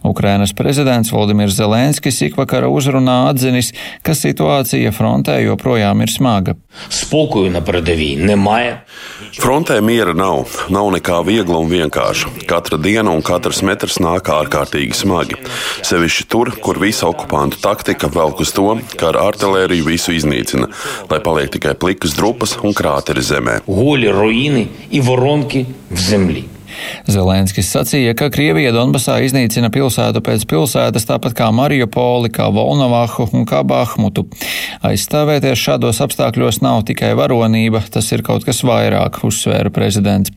Ukrainas 0.02 0.50
prezidents 0.58 1.14
Valdimirs 1.14 1.54
Zelenskis 1.60 2.18
ikvakara 2.26 2.66
uzrunā 2.74 3.28
atzinis, 3.28 3.70
ka 4.02 4.18
situācija 4.18 4.90
frontē 4.90 5.38
joprojām 5.44 6.02
ir 6.02 6.10
smaga. 6.10 6.58
Spokojuma 6.88 7.58
na 7.58 7.60
pradevī 7.60 8.16
nemає. 8.16 8.82
Frontē 9.38 9.80
miera 9.80 10.14
nav. 10.14 10.50
Nav 10.70 10.90
nekā 10.94 11.20
viegla 11.26 11.58
un 11.58 11.70
vienkārša. 11.70 12.46
Katra 12.50 12.78
diena 12.78 13.10
un 13.14 13.22
katrs 13.22 13.62
metrs 13.66 13.98
nāk 14.02 14.30
ārkārtīgi 14.30 14.94
smagi. 14.94 15.38
Sevišķi 15.86 16.26
tur, 16.30 16.52
kur 16.62 16.78
visa 16.82 17.08
okupantu 17.10 17.60
taktika 17.62 18.10
velk 18.12 18.42
uz 18.44 18.54
to, 18.54 18.78
ka 18.98 19.10
ar 19.12 19.20
artēriju 19.26 19.88
visu 19.90 20.14
iznīcina, 20.14 20.70
lai 21.10 21.20
paliek 21.24 21.52
tikai 21.56 21.74
plikas 21.74 22.16
drupas 22.18 22.56
un 22.62 22.74
krāteri 22.76 23.24
zemē. 23.24 23.60
Guļi, 23.66 24.10
ruīni, 24.14 24.66
ivoronki, 25.00 25.66
zemlī. 25.94 26.53
Zelenskis 27.10 27.68
sacīja, 27.72 28.14
ka 28.18 28.30
Krievija 28.32 28.72
Donbasā 28.74 29.18
iznīcina 29.24 29.70
pilsētu 29.74 30.22
pēc 30.24 30.46
pilsētas, 30.50 31.06
tāpat 31.08 31.36
kā 31.38 31.50
Mariupoli, 31.54 32.30
kā 32.34 32.48
Volnovahu 32.54 33.28
un 33.32 33.44
kā 33.48 33.62
Bahmutu. 33.66 34.26
Aizstāvēties 34.84 35.60
šādos 35.60 36.00
apstākļos 36.04 36.62
nav 36.64 36.84
tikai 36.88 37.12
varonība, 37.18 37.84
tas 37.90 38.10
ir 38.12 38.24
kaut 38.26 38.46
kas 38.46 38.62
vairāk, 38.66 39.20
uzsvēra 39.26 39.72
prezidents. 39.74 40.32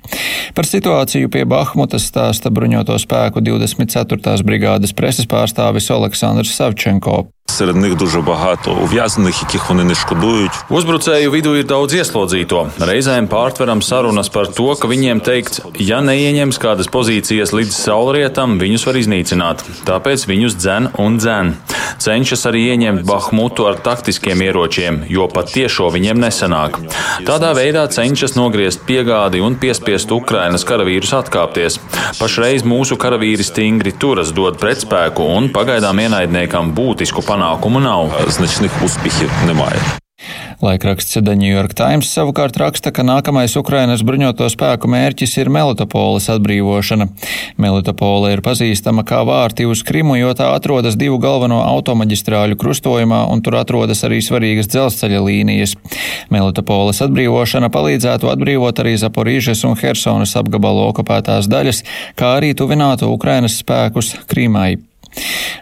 Par 0.57 0.67
situāciju 0.67 1.31
pie 1.33 1.45
Bahmutas 1.47 2.09
stāsta 2.09 2.51
bruņoto 2.53 2.97
spēku 3.01 3.43
24. 3.45 4.37
brigādes 4.47 4.95
preses 4.97 5.29
pārstāvis 5.29 5.91
Aleksandrs 5.93 6.55
Savčenko. 6.57 7.25
Серед 7.52 7.76
них 7.76 7.96
дуже 7.96 8.20
багато 8.20 8.72
ув'язнених, 8.82 9.42
яких 9.42 9.68
вони 9.68 9.84
не 9.84 9.94
шкодують. 9.94 10.50
Uzbrucēju 10.70 11.28
vidū 11.30 11.52
ir 11.60 11.66
daudz 11.68 11.92
ieslodzīto. 11.92 12.62
Reizēm 12.80 13.28
pārtveram 13.28 13.82
sarunas 13.84 14.30
par 14.32 14.48
to, 14.48 14.72
ka 14.80 14.88
viņiem 14.88 15.20
teikts, 15.20 15.60
ja 15.76 16.00
neieņems 16.00 16.56
kādas 16.56 16.88
pozīcijas 16.88 17.52
līdz 17.52 17.74
saulrietam, 17.76 18.56
viņus 18.62 18.86
var 18.88 18.96
iznīcināt. 18.96 19.64
Tāpēc 19.84 20.24
viņus 20.30 20.56
dzen 20.62 20.88
un 21.04 21.18
dzen. 21.20 21.52
Cenšas 22.00 22.46
arī 22.48 22.62
ieņemt 22.72 23.04
Bahmutu 23.04 23.68
ar 23.68 23.76
taktiskiem 23.84 24.40
ieročiem, 24.48 25.02
jo 25.12 25.28
pat 25.28 25.52
tiešo 25.52 25.90
viņiem 25.92 26.24
nesanāk. 26.24 26.80
Tādā 27.28 27.52
veidā 27.58 27.84
cenšas 27.84 28.32
nogriezt 28.32 28.86
piegādi 28.88 29.44
un 29.44 29.58
piespiest 29.60 30.10
Ukrainas 30.10 30.64
karavīrus 30.64 31.12
atkāpties. 31.20 31.78
Pašreiz 32.16 32.64
mūsu 32.64 32.96
karavīri 32.96 33.44
stingri 33.44 33.92
turas 33.92 34.32
dod 34.32 34.56
pretspēku 34.62 35.28
un 35.36 35.52
pagaidām 35.52 36.00
ienaidniekam 36.00 36.72
būtisku 36.72 37.20
panākumu 37.20 37.35
panākumu 37.37 37.79
nav, 37.83 38.09
značnih 38.33 38.73
uzspihi 38.81 39.29
nemāja. 39.45 39.81
Laikraksts 40.57 41.13
The 41.13 41.35
New 41.37 41.51
York 41.51 41.75
Times 41.77 42.09
savukārt 42.09 42.55
raksta, 42.57 42.89
ka 42.89 43.03
nākamais 43.05 43.53
Ukrainas 43.59 44.01
bruņoto 44.01 44.47
spēku 44.49 44.89
mērķis 44.89 45.35
ir 45.37 45.51
Melitopoles 45.53 46.25
atbrīvošana. 46.33 47.05
Melitopole 47.61 48.31
ir 48.33 48.41
pazīstama 48.41 49.05
kā 49.05 49.19
vārti 49.29 49.67
uz 49.69 49.83
Krimu, 49.85 50.17
jo 50.17 50.33
tā 50.33 50.49
atrodas 50.55 50.97
divu 50.97 51.21
galveno 51.21 51.61
automaģistrāļu 51.61 52.57
krustojumā, 52.57 53.21
un 53.29 53.45
tur 53.45 53.59
atrodas 53.61 54.01
arī 54.09 54.17
svarīgas 54.25 54.71
dzelzceļa 54.73 55.21
līnijas. 55.29 55.77
Melitopoles 56.33 57.05
atbrīvošana 57.05 57.69
palīdzētu 57.69 58.33
atbrīvot 58.33 58.81
arī 58.81 58.97
Zaporīžas 58.97 59.61
un 59.69 59.77
Hersonas 59.77 60.33
apgabalu 60.41 60.89
okupētās 60.89 61.53
daļas, 61.53 61.85
kā 62.17 62.39
arī 62.41 62.55
tuvinātu 62.57 63.13
Ukrainas 63.13 63.61
spēkus 63.61 64.15
Krīmai. 64.25 64.79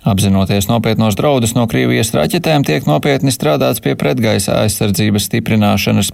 Apzinoties 0.04 0.68
nopietnos 0.70 1.16
draudus 1.18 1.52
no 1.56 1.66
Krievijas 1.68 2.12
raķetēm, 2.16 2.64
tiek 2.64 2.86
nopietni 2.88 3.34
strādāts 3.34 3.82
pie 3.84 3.96
pretgaisa 3.98 4.62
aizsardzības 4.62 5.26
stiprināšanas. 5.28 6.12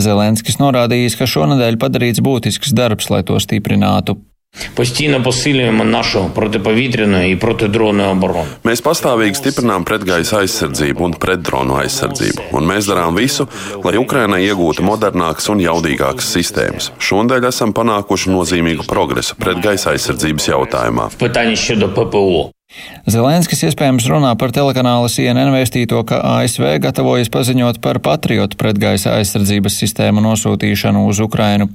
Zelenskis 0.00 0.60
norādījis, 0.62 1.18
ka 1.18 1.28
šonadēļ 1.28 1.76
padarīts 1.82 2.24
būtisks 2.24 2.72
darbs, 2.76 3.10
lai 3.12 3.22
to 3.26 3.36
stiprinātu. 3.42 4.16
Постійно 4.74 5.22
посилюємо 5.22 5.84
нашу 5.84 6.30
протиповітряну 6.34 7.30
і 7.30 7.36
протидронну 7.36 8.04
оборону. 8.10 8.48
Mēs 8.64 8.80
pastāvīgi 8.80 9.36
stiprinām 9.36 9.84
pretgaisa 9.84 10.40
aizsardzību 10.40 11.04
un 11.04 11.14
pretdronu 11.20 11.76
aizsardzību, 11.82 12.48
un 12.56 12.64
mēs 12.64 12.88
darām 12.88 13.16
visu, 13.20 13.44
lai 13.84 13.96
Ukrainai 14.00 14.40
iegūtu 14.48 14.80
modernākas 14.86 15.50
un 15.52 15.60
jaudīgākas 15.60 16.32
sistēmas. 16.32 16.90
Šonadēļ 16.96 17.48
esam 17.52 17.76
panākuši 17.76 18.32
nozīmīgu 18.32 18.88
progresu 18.88 19.36
pretgaisa 19.36 19.92
aizsardzības 19.92 20.48
jautājumā. 20.48 21.10
Питання 21.18 21.56
щодо 21.56 21.88
ППО. 21.88 22.50
Zelenskis 23.09 23.63
iespējams 23.67 24.05
runā 24.07 24.31
par 24.39 24.53
telekanāla 24.55 25.09
CNN 25.11 25.51
vēstīto, 25.51 25.99
ka 26.07 26.19
ASV 26.37 26.77
gatavojas 26.83 27.31
paziņot 27.33 27.81
par 27.83 27.99
patriotu 28.03 28.59
pretgaisa 28.61 29.15
aizsardzības 29.17 29.75
sistēmu 29.81 30.23
nosūtīšanu 30.23 31.03
uz 31.09 31.19
Ukrainu. 31.23 31.67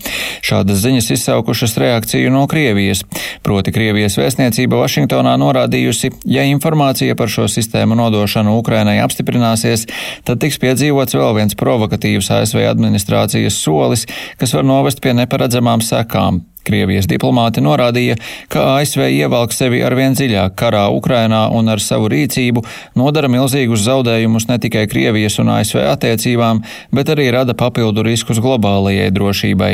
Šādas 0.46 0.80
ziņas 0.84 1.10
izsaukušas 1.16 1.76
reakciju 1.82 2.32
no 2.32 2.46
Krievijas. 2.48 3.04
Proti 3.44 3.74
Krievijas 3.76 4.16
vēstniecība 4.20 4.80
Vašingtonā 4.80 5.36
norādījusi, 5.42 6.14
ja 6.30 6.46
informācija 6.48 7.18
par 7.18 7.32
šo 7.32 7.50
sistēmu 7.50 7.98
nodošanu 7.98 8.56
Ukrainai 8.62 8.98
apstiprināsies, 9.04 9.88
tad 10.24 10.40
tiks 10.40 10.60
piedzīvots 10.62 11.18
vēl 11.18 11.40
viens 11.42 11.58
provokatīvs 11.58 12.32
ASV 12.40 12.64
administrācijas 12.70 13.60
solis, 13.60 14.08
kas 14.40 14.56
var 14.56 14.64
novest 14.64 15.04
pie 15.04 15.16
neparedzamām 15.18 15.84
sekām. 15.84 16.46
Krievijas 16.66 17.08
diplomāti 17.10 17.62
norādīja, 17.64 18.16
ka 18.52 18.64
ASV 18.76 19.06
ievelk 19.08 19.54
sevi 19.54 19.82
arvien 19.86 20.16
dziļāk 20.16 20.56
karā 20.58 20.86
Ukrainā 20.94 21.46
un 21.54 21.70
ar 21.72 21.82
savu 21.82 22.10
rīcību 22.12 22.64
nodara 22.98 23.30
milzīgus 23.32 23.84
zaudējumus 23.86 24.48
ne 24.50 24.58
tikai 24.62 24.86
Krievijas 24.90 25.38
un 25.42 25.52
ASV 25.54 25.82
attiecībām, 25.92 26.62
bet 26.94 27.12
arī 27.14 27.28
rada 27.34 27.54
papildu 27.54 28.04
riskus 28.06 28.40
globālajai 28.42 29.12
drošībai. 29.14 29.72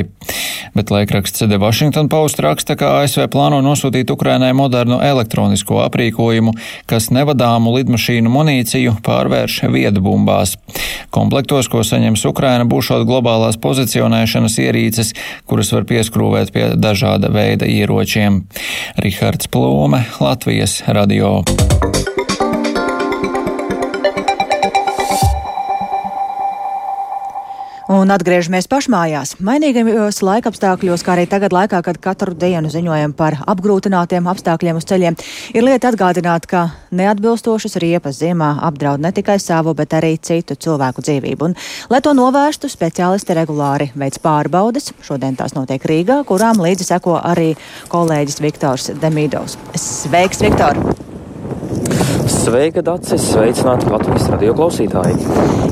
Bet 0.76 0.92
laikraksts 0.92 1.44
The 1.44 1.58
Washington 1.60 2.08
Post 2.12 2.40
raksta, 2.44 2.76
ka 2.78 2.98
ASV 3.02 3.26
plāno 3.32 3.60
nosūtīt 3.64 4.10
Ukrainai 4.12 4.52
modernu 4.56 5.00
elektronisko 5.04 5.82
aprīkojumu, 5.86 6.54
kas 6.88 7.10
nevadāmu 7.14 7.74
lidmašīnu 7.76 8.32
munīciju 8.32 8.98
pārvērš 9.04 9.62
viedbumbās. 9.72 10.56
Komplektos, 11.12 11.68
ko 11.72 11.82
saņems 11.84 12.24
Ukraina, 12.30 12.64
būšot 12.68 13.04
globālās 13.08 13.58
pozicionēšanas 13.60 14.58
ierīces, 14.62 15.12
kuras 15.48 15.72
var 15.74 15.84
pieskrūvēt 15.88 16.52
pie 16.54 16.68
dažāda 16.82 17.30
veida 17.32 17.68
ieročiem. 17.68 18.42
Rihards 19.02 19.50
Plūme, 19.52 20.04
Latvijas 20.20 20.80
radio. 20.86 21.40
Atgriežamies 28.14 28.68
pašmājās. 28.70 29.34
Mainīgajos 29.44 30.20
laikapstākļos, 30.26 31.04
kā 31.04 31.14
arī 31.16 31.26
tagad 31.30 31.54
laikā, 31.54 31.82
kad 31.84 31.98
katru 32.02 32.34
dienu 32.38 32.70
ziņojam 32.72 33.14
par 33.18 33.38
apgrūtinātiem 33.50 34.28
apstākļiem 34.30 34.80
uz 34.80 34.86
ceļiem, 34.88 35.18
ir 35.56 35.66
lieta 35.66 35.92
atgādināt, 35.92 36.46
ka 36.50 36.66
neatbilstošas 36.94 37.78
riepas 37.82 38.20
ziemā 38.22 38.54
apdraud 38.68 39.02
ne 39.02 39.12
tikai 39.14 39.38
savu, 39.42 39.74
bet 39.78 39.96
arī 39.98 40.14
citu 40.22 40.56
cilvēku 40.56 41.04
dzīvību. 41.04 41.50
Un, 41.50 41.56
lai 41.92 42.02
to 42.04 42.14
novērstu, 42.16 42.70
speciālisti 42.72 43.36
regulāri 43.38 43.90
veids 43.98 44.22
pārbaudes. 44.22 44.92
Šodien 45.04 45.38
tās 45.38 45.56
notiek 45.58 45.82
Rīgā, 45.82 46.22
kurām 46.28 46.62
līdzi 46.62 46.92
seko 46.92 47.18
arī 47.18 47.54
kolēģis 47.92 48.42
Viktors 48.44 48.92
Demidovs. 49.02 49.58
Sveiks, 49.74 50.44
Viktor! 50.44 51.01
Sveika, 52.42 52.82
Dārcis! 52.82 53.22
Sveicināti 53.30 53.86
Latvijas 53.86 54.24
radio 54.32 54.54
klausītāji! 54.58 55.14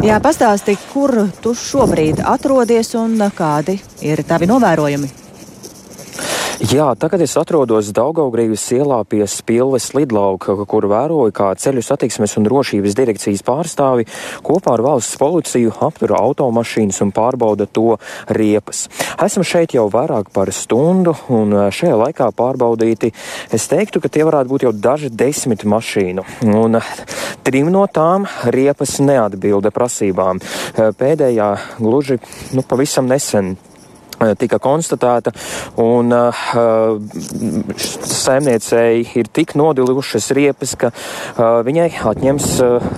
Jā, 0.07 0.21
pastāsti, 0.23 0.77
kur 0.93 1.11
tu 1.43 1.51
šobrīd 1.59 2.23
atrodies 2.23 2.93
un 3.01 3.17
kādi 3.35 3.75
ir 4.07 4.23
tavi 4.29 4.47
novērojumi? 4.47 5.11
Jā, 6.61 6.91
tagad 6.93 7.23
es 7.25 7.33
atrodos 7.41 7.89
Daugaugrības 7.97 8.61
ielā 8.77 8.99
pie 9.09 9.23
Spilves 9.25 9.87
lidlauka, 9.97 10.53
kur 10.69 10.85
vēroju, 10.93 11.33
kā 11.33 11.47
ceļu 11.57 11.81
satiksmes 11.81 12.37
un 12.37 12.45
drošības 12.45 12.97
direkcijas 12.99 13.41
pārstāvi 13.47 14.05
kopā 14.45 14.75
ar 14.77 14.83
valsts 14.85 15.17
policiju 15.17 15.73
aptura 15.87 16.19
automašīnas 16.21 17.01
un 17.01 17.15
pārbauda 17.17 17.65
to 17.65 17.97
riepas. 18.29 18.83
Esam 19.25 19.41
šeit 19.41 19.73
jau 19.73 19.87
vairāk 19.89 20.29
par 20.37 20.53
stundu, 20.53 21.17
un 21.33 21.57
šajā 21.73 21.97
laikā 22.03 22.29
pārbaudīti, 22.37 23.15
es 23.57 23.65
teiktu, 23.73 24.05
ka 24.05 24.13
tie 24.13 24.29
varētu 24.29 24.53
būt 24.53 24.69
jau 24.69 24.75
daži 24.77 25.09
desmit 25.09 25.65
mašīnu. 25.65 26.27
Un 26.45 26.77
trim 27.41 27.73
no 27.73 27.87
tām 27.89 28.29
riepas 28.53 28.99
neatbilda 29.01 29.73
prasībām. 29.73 30.45
Pēdējā 30.77 31.51
gluži 31.81 32.21
nu, 32.53 32.69
pavisam 32.69 33.09
nesen 33.09 33.55
tika 34.39 34.59
konstatēta, 34.63 35.33
un 35.81 36.13
uh, 36.13 36.41
saimniecēji 37.81 39.07
ir 39.21 39.31
tik 39.33 39.55
nodilušas 39.59 40.31
riepas, 40.37 40.75
ka 40.81 40.91
uh, 40.93 41.61
viņai 41.67 41.89
atņems 42.11 42.49
uh, 42.65 42.91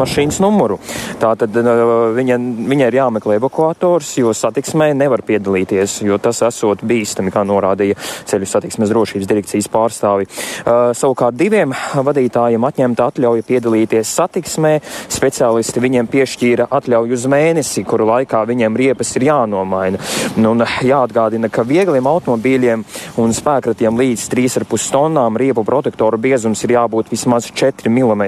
mašīnas 0.00 0.40
numuru. 0.42 0.78
Tātad 1.22 1.54
uh, 1.60 1.82
viņa, 2.16 2.38
viņai 2.72 2.88
ir 2.90 2.98
jāmeklē 2.98 3.38
evakuators, 3.40 4.16
jo 4.18 4.34
satiksmē 4.36 4.90
nevar 4.98 5.22
piedalīties, 5.26 6.00
jo 6.06 6.18
tas 6.22 6.42
esot 6.46 6.82
bīstami, 6.86 7.32
kā 7.34 7.44
norādīja 7.46 7.98
ceļu 8.26 8.50
satiksmes 8.50 8.90
drošības 8.90 9.30
direkcijas 9.30 9.70
pārstāvi. 9.72 10.26
Uh, 10.26 10.90
savukārt 10.96 11.38
diviem 11.38 11.74
vadītājiem 11.94 12.66
atņemta 12.66 13.10
atļauja 13.12 13.46
piedalīties 13.46 14.16
satiksmē, 14.18 14.74
speciālisti 15.14 15.82
viņiem 15.84 16.10
piešķīra 16.10 16.68
atļauju 16.74 17.16
uz 17.16 17.30
mēnesi, 17.30 17.86
kuru 17.86 18.10
laikā 18.10 18.42
viņiem 18.48 18.76
riepas 18.82 19.14
ir 19.16 19.28
jānomaina. 19.30 20.02
Nu, 20.40 20.55
Un 20.56 20.64
jāatgādina, 20.64 21.50
ka 21.52 21.66
viegliem 21.68 22.06
automobīļiem 22.08 22.84
un 23.20 23.34
spēkratiem 23.36 23.98
līdz 24.00 24.22
3,5 24.32 24.86
tonnām 24.94 25.36
riepu 25.36 25.66
protektoru 25.68 26.16
biezums 26.16 26.62
ir 26.64 26.72
jābūt 26.78 27.10
vismaz 27.12 27.50
4 27.52 27.92
mm. 27.92 28.24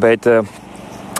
Bet, 0.00 0.30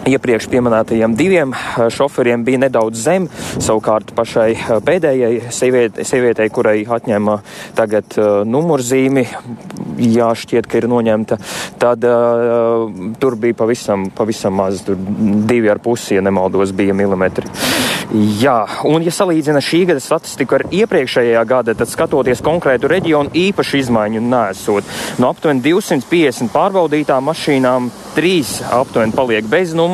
Iepriekš 0.04 0.50
minētajiem 0.52 1.14
diviem 1.16 1.54
šoferiem 1.96 2.42
bija 2.44 2.60
nedaudz 2.66 3.00
zem, 3.06 3.28
savukārt 3.56 4.10
pašai 4.16 4.50
pēdējai 4.84 5.52
sievietei, 5.54 6.04
sievietei 6.04 6.50
kurai 6.52 6.82
atņēma 6.84 7.38
tagad 7.78 8.18
uh, 8.20 8.42
numurzīmi, 8.44 9.24
jāšķiet, 10.04 10.68
ka 10.68 10.82
ir 10.82 10.88
noņemta, 10.92 11.38
tad 11.80 12.04
uh, 12.04 12.84
tur 13.20 13.38
bija 13.40 13.56
pavisam, 13.62 14.10
pavisam 14.12 14.60
maz, 14.60 14.82
tur 14.84 15.00
divi 15.48 15.72
ar 15.72 15.80
pusi, 15.80 16.18
ja 16.18 16.24
nemaldos, 16.24 16.76
bija 16.76 16.96
milimetri. 16.96 17.48
Jā, 18.42 18.58
un 18.84 19.02
ja 19.02 19.10
salīdzina 19.14 19.62
šī 19.64 19.86
gada 19.88 20.04
statistiku 20.04 20.58
ar 20.58 20.66
iepriekšējā 20.68 21.40
gada, 21.48 21.72
tad 21.74 21.88
skatoties 21.88 22.44
konkrētu 22.44 22.92
reģionu 22.92 23.32
īpaši 23.46 23.80
izmaiņu 23.86 24.20
nesot. 24.28 24.92
No 25.18 25.32
aptuveni 25.32 25.64
250 25.64 26.52
pārbaudītām 26.52 27.24
mašīnām 27.24 27.88
trīs 28.14 28.58
aptuveni 28.68 29.16
paliek 29.16 29.48
bez 29.50 29.72
numura, 29.74 29.93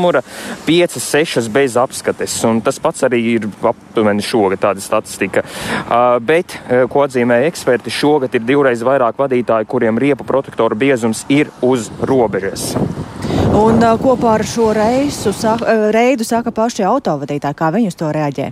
piecas, 0.66 1.04
sešas 1.04 1.48
bez 1.52 1.76
apskates. 1.80 2.36
Un 2.48 2.60
tas 2.64 2.78
pats 2.82 3.04
arī 3.06 3.20
ir 3.36 3.48
aptuveni 3.62 4.24
šogad 4.24 4.62
tāda 4.62 4.84
statistika. 4.84 5.44
Uh, 5.44 6.18
bet, 6.22 6.56
uh, 6.56 6.86
ko 6.90 7.04
atzīmē 7.06 7.42
eksperti, 7.48 7.92
šogad 7.94 8.34
ir 8.34 8.46
divreiz 8.46 8.84
vairāk 8.86 9.20
vadītāju, 9.20 9.68
kuriem 9.70 10.00
riepu 10.00 10.26
protektoru 10.28 10.78
biezums 10.78 11.24
ir 11.28 11.52
uz 11.62 11.90
robežas. 12.00 12.72
Un 13.56 13.82
uh, 13.82 13.94
kopā 14.00 14.36
ar 14.38 14.46
šo 14.46 14.70
reisu, 14.76 15.34
reidu 15.94 16.26
saka 16.26 16.54
paši 16.54 16.86
autovadītāji, 16.86 17.58
kā 17.58 17.70
viņi 17.74 17.92
uz 17.92 17.98
to 17.98 18.10
reaģē. 18.14 18.50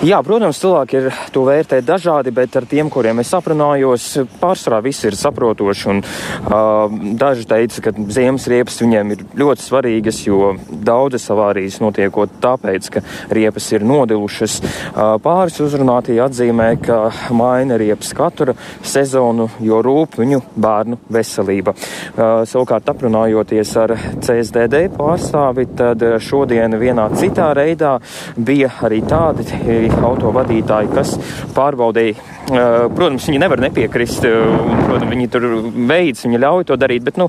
Jā, 0.00 0.22
protams, 0.24 0.56
cilvēki 0.56 0.96
ir 0.96 1.06
to 1.28 1.42
vērtē 1.44 1.82
dažādi, 1.84 2.32
bet 2.32 2.54
ar 2.56 2.64
tiem, 2.64 2.88
kuriem 2.88 3.18
es 3.20 3.34
aprunājos, 3.36 4.04
pārsvarā 4.40 4.78
viss 4.80 5.04
ir 5.04 5.12
saprotoši. 5.12 5.82
Un, 5.92 5.98
uh, 6.00 6.94
daži 7.20 7.44
teica, 7.44 7.82
ka 7.84 7.92
ziemas 8.08 8.46
riepas 8.48 8.78
viņiem 8.80 9.12
ir 9.12 9.24
ļoti 9.36 9.60
svarīgas, 9.66 10.22
jo 10.24 10.54
daudzas 10.88 11.28
avārijas 11.34 11.76
notiekot 11.84 12.32
tāpēc, 12.40 12.88
ka 12.94 13.02
riepas 13.28 13.66
ir 13.76 13.84
nodilušas. 13.84 14.54
Uh, 14.62 15.18
pāris 15.20 15.60
uzrunātie 15.60 16.16
atzīmē, 16.24 16.70
ka 16.80 17.12
maina 17.36 17.76
riepas 17.76 18.14
katru 18.16 18.56
sezonu, 18.80 19.50
jo 19.60 19.82
rūp 19.84 20.16
viņu 20.22 20.40
bērnu 20.56 20.96
veselība. 21.12 21.76
Uh, 21.76 22.40
savukārt, 22.48 22.88
aprunājoties 22.88 23.76
ar 23.84 23.96
CSDD 24.16 24.86
pārstāvi, 24.96 25.68
tad 25.76 26.08
šodien 26.24 26.80
vienā 26.80 27.10
citā 27.20 27.52
reidā 27.52 27.98
bija 28.40 28.72
arī 28.88 29.04
tādi 29.04 29.89
autovadītāji, 29.98 30.92
kas 30.94 31.16
pārbaudīja. 31.56 32.28
Protams, 32.50 33.28
viņi 33.28 33.38
nevar 33.38 33.60
nepiekrist, 33.62 34.24
un, 34.26 34.80
protams, 34.86 35.10
viņi 35.12 35.28
tur 35.30 35.46
veids, 35.90 36.24
viņi 36.26 36.40
ļauj 36.42 36.66
to 36.70 36.78
darīt, 36.80 37.04
bet, 37.06 37.20
nu, 37.20 37.28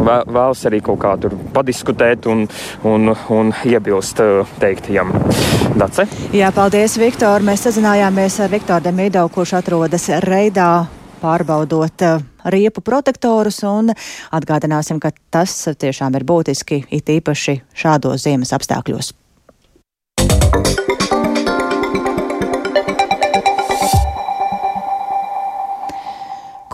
vēlas 0.00 0.64
arī 0.66 0.80
kaut 0.84 0.98
kā 1.04 1.14
tur 1.22 1.36
padiskutēt 1.54 2.26
un, 2.30 2.46
un, 2.88 3.14
un 3.14 3.54
iebilst 3.68 4.22
teiktajam. 4.62 5.14
Dace? 5.76 6.08
Jā, 6.34 6.50
paldies, 6.56 6.98
Viktor. 7.00 7.44
Mēs 7.46 7.66
sazinājāmies 7.68 8.40
ar 8.42 8.52
Viktoru 8.52 8.88
Demidovu, 8.88 9.34
kurš 9.38 9.58
atrodas 9.60 10.08
Reidā 10.24 10.70
pārbaudot 11.20 12.06
riepu 12.52 12.82
protektorus 12.84 13.62
un 13.66 13.92
atgādināsim, 14.36 15.00
ka 15.02 15.12
tas 15.30 15.54
tiešām 15.78 16.18
ir 16.18 16.26
būtiski 16.28 16.84
it 16.90 17.10
īpaši 17.18 17.60
šādos 17.74 18.26
ziemas 18.26 18.54
apstākļos. 18.56 19.14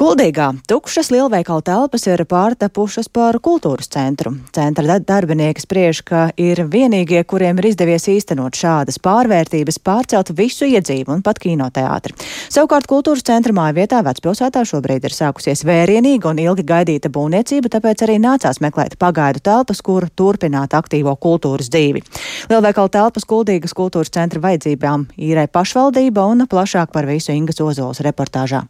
Kuldīgā 0.02 0.48
tukšas 0.66 1.12
lielveikala 1.14 1.62
telpas 1.62 2.08
ir 2.10 2.24
pārtapušas 2.26 3.06
par 3.14 3.36
kultūras 3.38 3.86
centru. 3.94 4.32
Centra 4.50 4.96
darbinieki 4.98 5.62
spriež, 5.62 6.00
ka 6.02 6.22
ir 6.42 6.64
vienīgie, 6.72 7.20
kuriem 7.22 7.60
ir 7.62 7.68
izdevies 7.68 8.08
īstenot 8.10 8.58
šādas 8.58 8.98
pārvērtības, 8.98 9.78
pārcelt 9.78 10.32
visu 10.34 10.66
iedzīvu 10.66 11.14
un 11.14 11.22
pat 11.22 11.38
kinoteātri. 11.44 12.16
Savukārt 12.50 12.90
kultūras 12.90 13.22
centra 13.30 13.54
māja 13.54 13.76
vietā 13.78 14.02
vecpilsētā 14.02 14.64
šobrīd 14.72 15.06
ir 15.06 15.14
sākusies 15.14 15.62
vērienīga 15.70 16.32
un 16.34 16.42
ilgi 16.48 16.66
gaidīta 16.66 17.06
būvniecība, 17.06 17.70
tāpēc 17.76 18.02
arī 18.02 18.18
nācās 18.26 18.58
meklēt 18.58 18.98
pagaidu 18.98 19.46
telpas, 19.46 19.86
kur 19.86 20.10
turpināt 20.10 20.74
aktīvo 20.74 21.14
kultūras 21.14 21.70
dzīvi. 21.70 22.02
Lielveikala 22.50 22.90
telpas 22.98 23.30
Kuldīgas 23.30 23.78
kultūras 23.78 24.10
centra 24.10 24.42
vajadzībām 24.50 25.12
īrē 25.14 25.46
pašvaldība 25.46 26.26
un 26.34 26.48
plašāk 26.50 26.90
par 26.90 27.06
visu 27.06 27.30
Ingas 27.38 27.62
Ozols 27.62 28.02
reportāžā. 28.02 28.66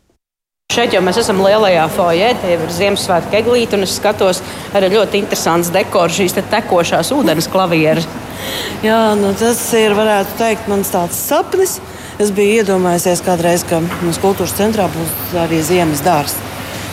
Šeit 0.72 0.94
jau 0.96 1.02
mēs 1.04 1.18
esam 1.20 1.42
lielajā 1.44 1.82
foijē, 1.92 2.30
tie 2.40 2.54
ir 2.54 2.62
Ziemassvētku 2.72 3.36
eglīte, 3.36 3.76
un 3.76 3.84
es 3.84 3.92
skatos 3.98 4.38
arī 4.72 4.88
ļoti 4.94 5.20
interesants 5.20 5.68
dekors, 5.74 6.16
šīs 6.16 6.32
te 6.38 6.44
tekošās 6.48 7.10
ūdens 7.12 7.48
klavieres. 7.52 8.06
Jā, 8.80 9.12
nu 9.20 9.34
tas 9.36 9.60
ir, 9.76 9.92
varētu 9.98 10.38
teikt, 10.38 10.70
mans 10.72 10.94
tāds 10.94 11.18
sapnis. 11.28 11.76
Es 12.22 12.32
biju 12.32 12.62
iedomājies 12.62 13.20
kādreiz, 13.26 13.66
ka 13.68 13.82
mums 13.84 14.20
kultūras 14.22 14.56
centrā 14.56 14.88
būs 14.94 15.36
arī 15.42 15.60
ziemas 15.60 16.00
dārsts. 16.06 16.40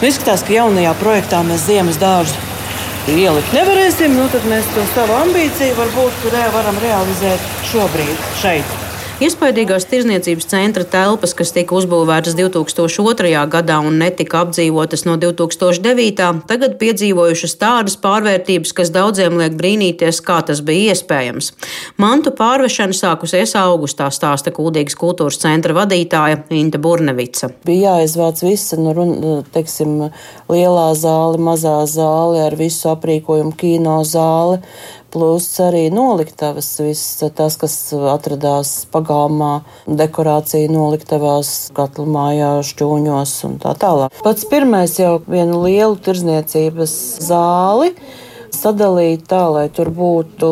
Nu, 0.01 0.09
izskatās, 0.11 0.43
ka 0.43 0.57
jaunajā 0.57 0.91
projektā 0.99 1.39
mēs 1.47 1.63
ziemas 1.69 2.01
dārzu 2.03 2.35
ielikt 3.15 3.55
nevarēsim. 3.55 4.19
Nu, 4.19 4.27
tad 4.35 4.43
mēs 4.51 4.67
to 4.75 4.83
savu 4.91 5.15
ambīciju 5.21 5.79
varbūt 5.79 6.29
varam 6.57 6.83
realizēt 6.83 7.49
šobrīd 7.71 8.29
šeit. 8.43 8.88
Iespaidīgās 9.19 9.83
tirzniecības 9.91 10.45
centra 10.47 10.85
telpas, 10.87 11.33
kas 11.35 11.49
tika 11.51 11.75
uzbūvētas 11.75 12.37
2002. 12.37 13.33
gadā 13.51 13.79
un 13.83 13.97
netika 13.99 14.45
apdzīvotas 14.45 15.01
no 15.03 15.17
2009. 15.19 16.27
tagad 16.47 16.77
piedzīvojušas 16.79 17.57
tādas 17.59 17.97
pārvērtības, 17.99 18.71
kas 18.77 18.93
daudziem 18.95 19.35
liek 19.41 19.57
brīnīties, 19.59 20.21
kā 20.23 20.37
tas 20.47 20.61
bija 20.63 20.93
iespējams. 20.93 21.51
Mantu 21.99 22.31
pārvešana 22.37 22.95
sākusies 22.95 23.57
augustā, 23.59 24.07
stāsta 24.07 24.53
Kuldīgas 24.55 24.95
kultūras 24.95 25.41
centra 25.43 25.75
vadītāja 25.75 26.45
Inta 26.55 26.79
Burnevica. 26.79 27.51
Bija 27.67 27.97
jāizvāc 27.97 28.39
visa, 28.47 28.79
nu, 28.79 29.43
teiksim, 29.51 30.13
lielā 30.47 30.87
zāle, 30.95 31.43
mazā 31.43 31.75
zāle 31.91 32.45
ar 32.45 32.55
visu 32.55 32.87
aprīkojumu, 32.95 33.51
kino 33.59 33.99
zāli 34.07 34.61
plus 35.13 35.47
arī 35.63 35.87
noliktavas, 35.93 36.69
viss 36.83 37.23
tas, 37.35 37.57
kas 37.59 37.75
atradās 38.13 38.73
pagalmā, 38.93 39.61
dekorācija 39.87 40.69
noliktavās, 40.71 41.69
katlu 41.77 42.07
mājā, 42.09 42.53
šķūņos 42.69 43.35
un 43.49 43.59
tā 43.63 43.75
tālāk. 43.79 44.23
Pats 44.25 44.47
pirmais 44.49 44.95
jau 44.99 45.17
vienu 45.27 45.63
lielu 45.65 45.99
tirzniecības 46.05 46.95
zāli 47.25 47.93
sadalīt 48.59 49.25
tā, 49.29 49.41
lai 49.53 49.67
tur 49.73 49.89
būtu 49.95 50.49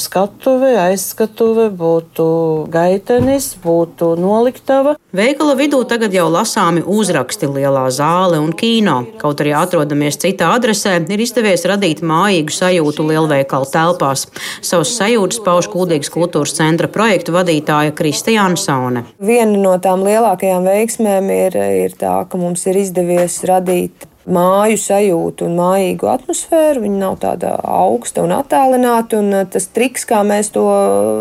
skatuve, 0.00 0.72
aizskatuve, 0.86 1.68
būtu 1.74 2.28
gaitenis, 2.72 3.50
būtu 3.62 4.12
noliktava. 4.20 4.96
Veikala 5.14 5.56
vidū 5.58 5.80
tagad 5.88 6.14
jau 6.14 6.26
lasāmi 6.32 6.84
uzraksti 6.84 7.48
lielā 7.50 7.86
zāle 7.94 8.40
un 8.42 8.52
kino. 8.56 9.00
Kaut 9.20 9.42
arī 9.42 9.54
atrodamies 9.58 10.20
citā 10.20 10.50
adresē, 10.56 10.98
ir 11.08 11.24
izdevies 11.24 11.66
radīt 11.68 12.02
mājīgu 12.04 12.54
sajūtu 12.54 13.08
lielveikala 13.08 13.70
telpās. 13.72 14.26
Savus 14.64 14.94
sajūtas 14.98 15.42
pauž 15.46 15.70
Kuldīgas 15.72 16.12
kultūras 16.14 16.56
centra 16.58 16.90
projektu 16.92 17.34
vadītāja 17.36 17.96
Kristija 17.98 18.46
Ansone. 18.48 19.06
Viena 19.18 19.56
no 19.58 19.74
tām 19.82 20.04
lielākajām 20.06 20.68
veiksmēm 20.68 21.32
ir, 21.34 21.58
ir 21.86 21.98
tā, 21.98 22.20
ka 22.28 22.40
mums 22.40 22.66
ir 22.70 22.80
izdevies 22.84 23.42
radīt 23.48 24.08
māju 24.32 24.78
sajūtu 24.80 25.46
un 25.48 25.56
mājīgu 25.58 26.08
atmosfēru. 26.12 26.84
Viņa 26.84 27.00
nav 27.00 27.18
tāda 27.22 27.54
augsta 27.62 28.24
un 28.26 28.34
attālināta. 28.36 29.20
Un 29.22 29.32
uh, 29.40 29.44
tas 29.50 29.68
triks, 29.74 30.06
kā 30.08 30.22
mēs 30.26 30.52
to 30.54 30.64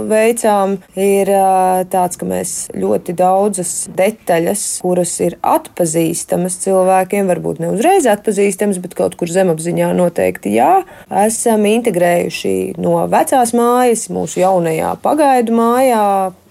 veicām, 0.10 0.78
ir 0.96 1.32
uh, 1.34 1.84
tāds, 1.92 2.20
ka 2.20 2.28
mēs 2.30 2.56
ļoti 2.78 3.16
daudzas 3.18 3.74
detaļas, 3.98 4.66
kuras 4.86 5.16
ir 5.24 5.38
atpazīstamas 5.42 6.60
cilvēkiem, 6.66 7.30
varbūt 7.32 7.62
ne 7.64 7.72
uzreiz 7.76 8.08
atpazīstamas, 8.10 8.82
bet 8.84 8.98
kaut 8.98 9.18
kur 9.20 9.32
zemapziņā 9.32 9.94
noteikti 9.98 10.56
jā, 10.58 10.82
esam 11.26 11.66
integrējuši 11.70 12.58
no 12.82 13.00
vecās 13.12 13.54
mājas 13.58 14.08
mūsu 14.14 14.44
jaunajā 14.44 14.98
pagaidu 15.04 15.56
mājā 15.58 16.04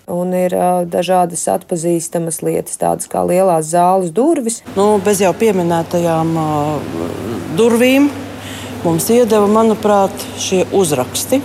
un 0.06 0.34
ir 0.36 0.54
uh, 0.54 0.84
dažādas 0.86 1.42
atpazīstamas 1.50 2.40
lietas, 2.46 2.78
tādas 2.78 3.10
kā 3.10 3.24
lielās 3.26 3.72
zāles 3.72 4.12
durvis. 4.14 4.62
Nu, 4.76 4.96
bez 5.02 5.22
jau 5.24 5.32
pieminētajām 5.36 6.32
uh, 6.38 7.02
durvīm 7.58 8.08
mums 8.84 9.08
iedeva, 9.10 9.48
manuprāt, 9.50 10.14
šie 10.38 10.62
uzraksti. 10.76 11.40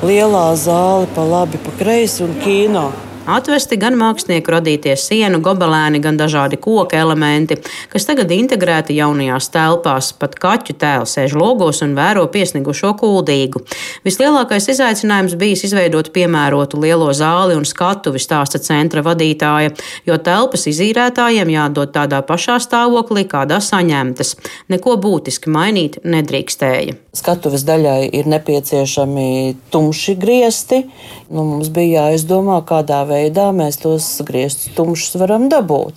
Lielā 0.00 0.46
zāle 0.56 1.10
pa 1.12 1.26
labi, 1.28 1.60
pa 1.60 1.74
kreisi 1.76 2.24
un 2.24 2.32
kino 2.40 2.88
Atvesti 3.30 3.76
gan 3.78 3.94
mākslinieku 3.94 4.50
radītie 4.50 4.96
sienu 4.98 5.38
gobelēni, 5.44 6.00
gan 6.02 6.16
dažādi 6.18 6.58
koku 6.58 6.96
elementi, 6.98 7.60
kas 7.92 8.06
tagad 8.08 8.32
integrēti 8.34 8.96
jaunajās 8.96 9.50
telpās. 9.54 10.08
Pat 10.18 10.34
kaķu 10.40 10.74
tēls 10.80 11.14
sēž 11.14 11.36
logos 11.38 11.82
un 11.86 11.94
vēro 11.94 12.24
piesnigušo 12.32 12.90
kuldīgu. 12.98 13.62
Vislielākais 14.06 14.66
izaicinājums 14.74 15.36
bijis 15.38 15.62
izveidot 15.68 16.10
piemērotu 16.14 16.80
lielo 16.82 17.12
zāli 17.14 17.54
un 17.58 17.68
skatuvi, 17.68 18.18
stāsta 18.18 18.58
centra 18.62 19.04
vadītāja, 19.06 19.76
jo 20.08 20.18
telpas 20.18 20.66
izīrētājiem 20.72 21.54
jādod 21.54 21.94
tādā 21.94 22.24
pašā 22.26 22.58
stāvoklī, 22.64 23.28
kādā 23.30 23.60
saņemtas. 23.62 24.34
Neko 24.74 24.96
būtiski 24.98 25.52
mainīt 25.54 26.00
nedrīkstēja. 26.02 26.98
Skatuves 27.14 27.62
daļai 27.66 28.10
ir 28.14 28.28
nepieciešami 28.30 29.30
tumši 29.70 30.14
griesti. 30.18 30.84
Nu, 31.30 31.44
mums 31.46 31.68
bija 31.70 32.08
jāizdomā, 32.08 32.56
kādā 32.66 33.04
veidā 33.06 33.50
mēs 33.54 33.78
tos 33.78 34.06
griestus 34.26 34.72
tumšus 34.74 35.14
varam 35.20 35.46
dabūt. 35.52 35.94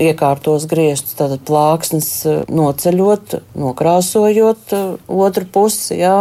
Iekārtos 0.00 0.64
griestus, 0.70 1.18
tātad 1.18 1.42
plāksnes 1.44 2.08
noceļot, 2.48 3.34
nokrāsojot 3.60 4.72
otru 5.12 5.50
pusi. 5.52 5.98
Jā 6.00 6.16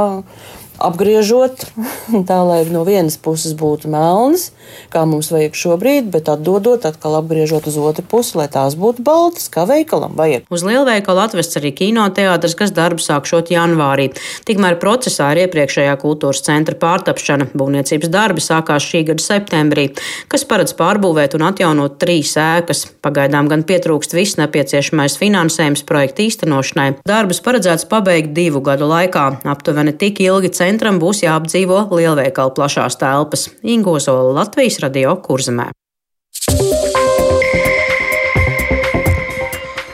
apgriežot 0.87 1.65
tā, 2.29 2.39
lai 2.47 2.61
no 2.71 2.83
vienas 2.87 3.17
puses 3.21 3.53
būtu 3.57 3.89
melnas, 3.91 4.49
kā 4.93 5.03
mums 5.09 5.31
vajag 5.33 5.57
šobrīd, 5.57 6.09
bet 6.13 6.29
atdodot 6.31 6.85
atkal 6.87 7.17
apgriežot 7.19 7.67
uz 7.69 7.77
otru 7.81 8.05
pusi, 8.07 8.37
lai 8.39 8.47
tās 8.51 8.77
būtu 8.79 9.03
baltas, 9.05 9.47
kā 9.51 9.65
veikalam 9.69 10.15
vajag. 10.17 10.47
Uz 10.51 10.65
lielveikalu 10.67 11.23
atvests 11.25 11.59
arī 11.59 11.73
kinoteātris, 11.77 12.55
kas 12.59 12.73
darbu 12.75 13.03
sākšot 13.03 13.51
janvārī. 13.53 14.09
Tikmēr 14.47 14.79
procesā 14.81 15.31
ir 15.33 15.45
iepriekšējā 15.45 15.95
kultūras 16.01 16.43
centra 16.45 16.77
pārtapšana. 16.81 17.51
Būvniecības 17.57 18.11
darbi 18.11 18.43
sākās 18.43 18.85
šī 18.87 19.03
gada 19.11 19.23
septembrī, 19.23 19.87
kas 20.31 20.45
paredz 20.47 20.73
pārbūvēt 20.77 21.35
un 21.37 21.47
atjaunot 21.49 21.99
trīs 22.01 22.33
ēkas. 22.39 22.85
Pagaidām 23.05 23.49
gan 23.51 23.65
pietrūkst 23.67 24.15
viss 24.17 24.39
nepieciešamais 24.39 25.17
finansējums 25.21 25.85
projekta 25.87 26.25
īstenošanai. 26.25 26.87
Darbus 27.07 27.41
paredzēts 27.43 27.87
pabeigt 27.91 28.33
divu 28.37 28.63
gadu 28.65 28.87
laikā, 28.89 29.27
aptuveni 29.51 29.93
tik 29.97 30.21
ilgi 30.23 30.51
centra 30.55 30.70
centram 30.71 30.99
būs 31.01 31.25
jāapdzīvo 31.25 31.83
lielveikalu 31.91 32.55
plašās 32.55 32.99
telpas. 33.01 33.49
Ingozola 33.63 34.31
Latvijas 34.39 34.79
radio 34.83 35.17
Kurzemē. 35.25 35.71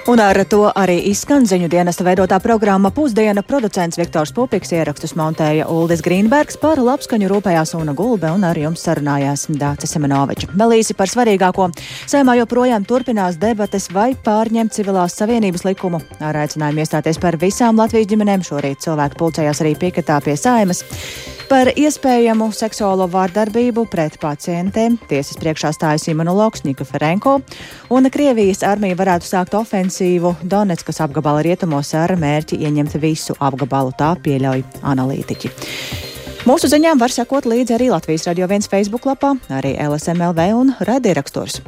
Un 0.08 0.22
ar 0.24 0.38
to 0.48 0.70
arī 0.72 1.02
izskan 1.10 1.44
ziņu 1.44 1.68
dienesta 1.68 2.06
veidotā 2.08 2.38
programma 2.40 2.94
Pusdiena. 2.96 3.42
Producents 3.44 4.00
Viktors 4.00 4.32
Pupiks 4.32 4.72
ierakstus 4.72 5.12
montēja 5.20 5.66
Uldis 5.68 6.00
Grīnbergs 6.06 6.56
par 6.62 6.80
labskaņu 6.80 7.28
rūpējās 7.28 7.76
Una 7.76 7.92
Gulbe 7.92 8.32
un 8.32 8.46
ar 8.48 8.56
jums 8.56 8.86
sarunājās 8.88 9.50
Dācis 9.60 9.92
Semenovičs. 9.98 10.48
Vēl 10.56 10.78
īsi 10.78 10.96
par 10.96 11.12
svarīgāko. 11.12 11.68
Sēmā 12.08 12.38
joprojām 12.40 12.88
turpinās 12.88 13.36
debates 13.42 13.90
vai 13.92 14.14
pārņemt 14.16 14.80
civilās 14.80 15.20
savienības 15.20 15.68
likumu. 15.68 16.00
Ar 16.24 16.40
aicinājumu 16.46 16.86
iestāties 16.86 17.20
par 17.20 17.36
visām 17.42 17.76
Latvijas 17.76 18.08
ģimenēm 18.08 18.48
šorīt 18.48 18.88
cilvēki 18.88 19.20
pulcējās 19.20 19.66
arī 19.66 19.76
piketā 19.76 20.22
pie 20.24 20.40
saimas. 20.40 20.86
Par 21.48 21.70
iespējamu 21.80 22.50
seksuālo 22.52 23.06
vārdarbību 23.08 23.86
pret 23.88 24.18
pacientiem 24.20 24.98
tiesas 25.08 25.38
priekšā 25.40 25.70
stājas 25.72 26.10
imunologs 26.12 26.66
Nika 26.66 26.84
Ferenko, 26.84 27.38
un 27.96 28.10
Krievijas 28.12 28.66
armija 28.68 28.98
varētu 29.00 29.30
sākt 29.30 29.56
ofensīvu 29.56 30.34
Donetskas 30.44 31.00
apgabala 31.06 31.46
rietumos 31.48 31.94
ar 31.96 32.18
mērķi 32.20 32.60
ieņemt 32.68 33.00
visu 33.00 33.38
apgabalu, 33.40 33.96
tā 33.96 34.12
pieļauj 34.28 34.66
analītiķi. 34.92 35.54
Mūsu 36.48 36.68
ziņām 36.68 37.00
var 37.00 37.16
sekot 37.16 37.48
līdzi 37.48 37.80
arī 37.80 37.92
Latvijas 37.96 38.28
radio 38.28 38.52
viens 38.52 38.68
Facebook 38.68 39.08
lapā, 39.08 39.38
arī 39.48 39.78
LSMLV 39.88 40.52
un 40.60 40.76
radierakstos. 40.84 41.62